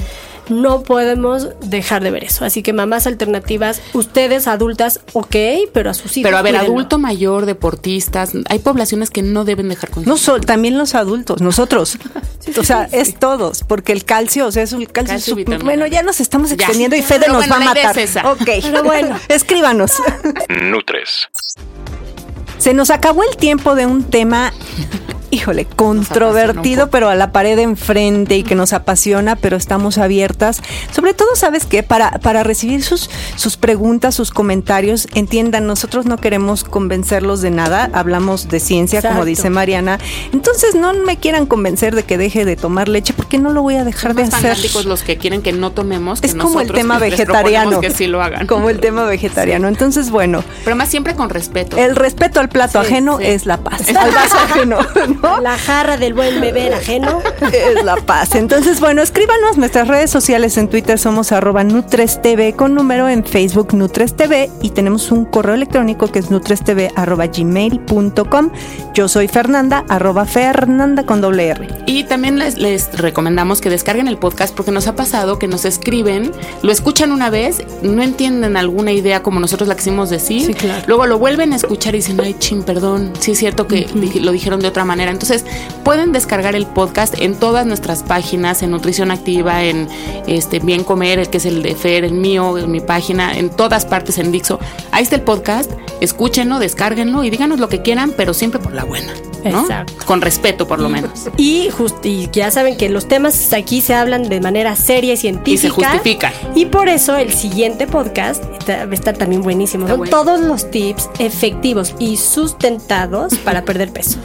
no 0.51 0.83
podemos 0.83 1.49
dejar 1.61 2.03
de 2.03 2.11
ver 2.11 2.25
eso. 2.25 2.45
Así 2.45 2.63
que 2.63 2.73
mamás 2.73 3.07
alternativas, 3.07 3.81
ustedes 3.93 4.47
adultas, 4.47 5.01
ok, 5.13 5.37
pero 5.73 5.91
a 5.91 5.95
sus 5.95 6.17
hijos. 6.17 6.29
Pero 6.29 6.37
a 6.37 6.43
ver, 6.43 6.57
adulto 6.57 6.99
mayor, 6.99 7.47
deportistas, 7.47 8.33
hay 8.49 8.59
poblaciones 8.59 9.11
que 9.11 9.23
no 9.23 9.45
deben 9.45 9.69
dejar 9.69 9.91
consumir. 9.91 10.09
No 10.09 10.17
solo, 10.17 10.41
también 10.41 10.77
los 10.77 10.95
adultos, 10.95 11.41
nosotros. 11.41 11.99
o 12.59 12.65
sea, 12.65 12.89
es 12.93 13.19
todos, 13.19 13.65
porque 13.65 13.93
el 13.93 14.05
calcio, 14.05 14.47
o 14.47 14.53
sea, 14.53 14.63
es 14.63 14.73
un 14.73 14.85
calcio, 14.87 15.37
Bueno, 15.63 15.87
ya 15.87 16.03
nos 16.03 16.21
estamos 16.21 16.53
extendiendo 16.53 16.97
y 16.97 17.03
Fede 17.03 17.29
nos 17.29 17.51
va 17.51 17.57
a 17.57 17.61
matar. 17.61 17.97
Ok, 18.27 18.49
pero 18.63 18.83
bueno, 18.85 19.19
escríbanos. 19.29 19.93
Nutres. 20.49 21.29
Se 22.59 22.75
nos 22.75 22.91
acabó 22.91 23.23
el 23.25 23.37
tiempo 23.37 23.75
de 23.75 23.87
un 23.87 24.05
tema 24.05 24.53
híjole, 25.31 25.65
controvertido, 25.65 26.91
pero 26.91 27.09
a 27.09 27.15
la 27.15 27.33
pared 27.33 27.59
enfrente 27.59 28.37
y 28.37 28.43
que 28.43 28.55
nos 28.55 28.73
apasiona, 28.73 29.37
pero 29.37 29.57
estamos 29.57 29.99
abiertas. 29.99 30.61
Sobre 30.93 31.15
todo, 31.15 31.29
¿sabes 31.35 31.67
qué? 31.67 31.83
Para, 31.83 32.13
para 32.19 32.43
recibir 32.43 32.83
sus, 32.83 33.11
sus 33.37 33.57
preguntas, 33.57 34.15
sus 34.15 34.31
comentarios, 34.31 35.09
entiendan, 35.15 35.67
nosotros 35.67 36.07
no 36.07 36.19
queremos 36.19 36.65
convencerlos 36.65 37.41
de 37.41 37.51
nada, 37.51 37.91
hablamos 37.93 38.49
de 38.49 38.61
ciencia, 38.61 39.03
como 39.03 39.25
dice 39.25 39.51
Mariana. 39.51 39.99
Entonces, 40.33 40.75
no 40.75 40.93
me 40.95 41.17
quieran 41.17 41.47
convencer 41.47 41.95
de 41.95 42.03
que 42.03 42.19
deje 42.19 42.45
de 42.45 42.57
tomar 42.57 42.89
leche, 42.89 43.13
porque 43.15 43.39
no 43.39 43.51
lo 43.51 43.63
voy 43.63 43.77
a 43.77 43.85
dejar 43.85 44.15
de 44.15 44.25
hacer. 44.25 44.57
los 44.85 45.03
que 45.03 45.17
quieren 45.17 45.43
que 45.43 45.53
no 45.53 45.71
tomemos. 45.73 46.21
es 46.23 46.35
como 46.35 46.61
el 46.61 46.73
tema 46.73 46.99
vegetariano. 46.99 47.81
Que 47.81 47.91
sí 47.91 48.07
lo 48.07 48.23
hagan. 48.23 48.47
Como 48.47 48.71
el 48.71 48.81
tema 48.81 49.05
vegetariano. 49.05 49.69
Entonces, 49.69 50.11
bueno. 50.11 50.43
Pero 50.65 50.77
más 50.77 50.89
siempre 50.89 51.15
con 51.15 51.31
respeto. 51.31 51.77
El 51.77 51.97
respeto 51.97 52.41
al 52.41 52.49
plato 52.49 52.81
ajeno 52.81 53.21
es 53.21 53.47
la 53.47 53.59
paz. 53.59 53.89
Al 53.89 54.11
vaso 54.11 54.37
ajeno. 54.37 54.79
La 55.23 55.59
jarra 55.59 55.97
del 55.97 56.15
buen 56.15 56.41
beber 56.41 56.75
ajeno. 56.75 57.21
Es 57.53 57.85
la 57.85 57.97
paz. 57.97 58.35
Entonces, 58.35 58.81
bueno, 58.81 59.03
escríbanos 59.03 59.59
nuestras 59.59 59.89
redes 59.89 60.11
sociales 60.11 60.57
en 60.57 60.69
Twitter 60.69 60.99
somos 60.99 61.33
arroba 61.33 61.65
NutresTV 61.65 62.55
con 62.57 62.75
número 62.75 63.09
en 63.09 63.25
Facebook 63.25 63.75
NutresTV 63.75 64.51
y 64.63 64.71
tenemos 64.71 65.11
un 65.11 65.25
correo 65.25 65.55
electrónico 65.55 66.11
que 66.11 66.19
es 66.19 66.31
nutrestv 66.31 66.91
arroba 66.97 67.27
gmail.com. 67.27 68.51
Yo 68.95 69.09
soy 69.09 69.29
Fernanda, 69.29 69.85
arroba 69.89 70.27
Fernanda 70.27 71.05
con 71.05 71.21
doble 71.21 71.49
R. 71.49 71.69
Y 71.87 72.05
también 72.05 72.39
les, 72.39 72.59
les 72.59 72.93
recomendamos 72.99 73.61
que 73.61 73.71
descarguen 73.71 74.09
el 74.09 74.19
podcast 74.19 74.55
porque 74.55 74.71
nos 74.71 74.87
ha 74.87 74.95
pasado 74.95 75.39
que 75.39 75.49
nos 75.49 75.65
escriben, 75.65 76.33
lo 76.63 76.73
escuchan 76.73 77.13
una 77.13 77.31
vez, 77.31 77.63
no 77.83 78.03
entienden 78.03 78.57
alguna 78.57 78.93
idea 78.93 79.23
como 79.23 79.41
nosotros 79.41 79.69
la 79.69 79.77
quisimos 79.77 80.11
decir, 80.11 80.57
luego 80.87 81.07
lo 81.07 81.19
vuelven 81.19 81.53
a 81.53 81.57
escuchar 81.57 81.95
y 81.95 81.99
dicen, 81.99 82.21
ay, 82.21 82.35
chin, 82.39 82.63
perdón, 82.63 83.13
sí 83.19 83.33
es 83.33 83.39
cierto 83.39 83.67
que 83.67 83.87
lo 84.21 84.33
dijeron 84.33 84.61
de 84.61 84.69
otra 84.69 84.85
manera 84.85 85.10
entonces, 85.11 85.45
pueden 85.85 86.13
descargar 86.13 86.55
el 86.55 86.67
podcast 86.67 87.15
en 87.19 87.35
todas 87.37 87.67
nuestras 87.67 88.03
páginas, 88.03 88.63
en 88.63 88.71
Nutrición 88.71 89.11
Activa, 89.11 89.65
en 89.65 89.89
este 90.27 90.59
Bien 90.59 90.85
Comer, 90.85 91.19
el 91.19 91.31
que 91.31 91.39
es 91.39 91.47
el 91.47 91.63
de 91.63 91.75
Fer, 91.75 92.05
el 92.05 92.13
mío, 92.13 92.59
en 92.59 92.71
mi 92.71 92.81
página, 92.81 93.37
en 93.37 93.51
todas 93.51 93.87
partes 93.87 94.19
en 94.19 94.33
Dixo. 94.33 94.59
Ahí 94.93 95.03
está 95.03 95.17
el 95.17 95.23
podcast, 95.23 95.71
escúchenlo, 96.01 96.59
descárguenlo 96.59 97.25
y 97.25 97.31
díganos 97.31 97.61
lo 97.61 97.69
que 97.69 97.83
quieran, 97.83 98.13
pero 98.17 98.35
siempre 98.35 98.61
por 98.61 98.73
la 98.73 98.85
buena. 98.85 99.13
Exacto. 99.45 99.95
Con 100.07 100.21
respeto, 100.21 100.67
por 100.67 100.81
lo 100.81 100.89
menos. 100.89 101.11
Y, 101.37 101.71
y 102.03 102.29
ya 102.33 102.51
saben 102.51 102.77
que 102.77 102.89
los 102.91 103.09
temas 103.09 103.53
aquí 103.53 103.81
se 103.81 103.95
hablan 103.95 104.29
de 104.29 104.41
manera 104.41 104.77
seria 104.77 105.15
y 105.15 105.17
científica. 105.17 105.55
Y 105.55 105.59
se 105.59 105.71
justifican. 105.71 106.33
Y 106.55 106.67
por 106.67 106.89
eso 106.89 107.17
el 107.17 107.33
siguiente 107.33 107.87
podcast 107.87 108.45
está, 108.59 108.85
va 108.85 108.91
a 108.91 108.95
estar 108.95 109.17
también 109.17 109.43
buenísimo. 109.43 109.89
Son 109.89 110.05
todos 110.09 110.41
los 110.41 110.71
tips 110.71 111.09
efectivos 111.19 111.95
y 111.99 112.19
sustentados 112.19 113.37
para 113.39 113.65
perder 113.65 113.91
peso. 113.91 114.19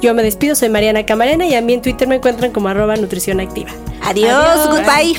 Yo 0.00 0.14
me 0.14 0.22
despido, 0.22 0.54
soy 0.54 0.68
Mariana 0.68 1.06
Camarena 1.06 1.46
y 1.46 1.54
a 1.54 1.60
mí 1.62 1.74
en 1.74 1.82
Twitter 1.82 2.06
me 2.06 2.16
encuentran 2.16 2.52
como 2.52 2.68
arroba 2.68 2.96
nutrición 2.96 3.40
activa. 3.40 3.70
Adiós, 4.02 4.68
goodbye. 4.68 5.16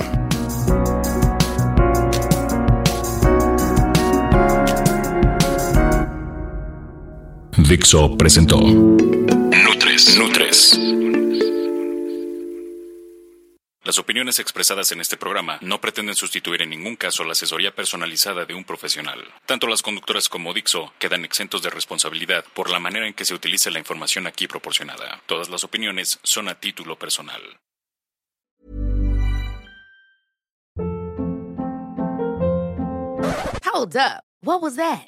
Dixo 7.58 8.16
presentó 8.16 8.60
Nutres. 8.62 10.18
Nutres. 10.18 10.80
Las 13.88 14.00
opiniones 14.00 14.38
expresadas 14.40 14.92
en 14.92 15.00
este 15.00 15.16
programa 15.16 15.60
no 15.62 15.80
pretenden 15.80 16.14
sustituir 16.14 16.62
en 16.62 16.72
ningún 16.72 16.98
caso 16.98 17.24
la 17.24 17.32
asesoría 17.32 17.74
personalizada 17.74 18.44
de 18.44 18.54
un 18.54 18.66
profesional. 18.66 19.24
Tanto 19.46 19.66
las 19.66 19.82
conductoras 19.82 20.28
como 20.28 20.54
Dixo 20.54 20.92
quedan 21.00 21.24
exentos 21.24 21.62
de 21.62 21.70
responsabilidad 21.70 22.44
por 22.54 22.70
la 22.70 22.82
manera 22.82 23.08
en 23.08 23.14
que 23.14 23.24
se 23.24 23.34
utiliza 23.34 23.70
la 23.70 23.80
información 23.80 24.28
aquí 24.28 24.46
proporcionada. 24.46 25.22
Todas 25.26 25.48
las 25.48 25.64
opiniones 25.64 26.20
son 26.22 26.50
a 26.50 26.56
título 26.60 27.00
personal. 27.00 27.42
Hold 33.74 33.96
up. 33.96 34.24
What 34.44 34.62
was 34.62 34.76
that? 34.76 35.08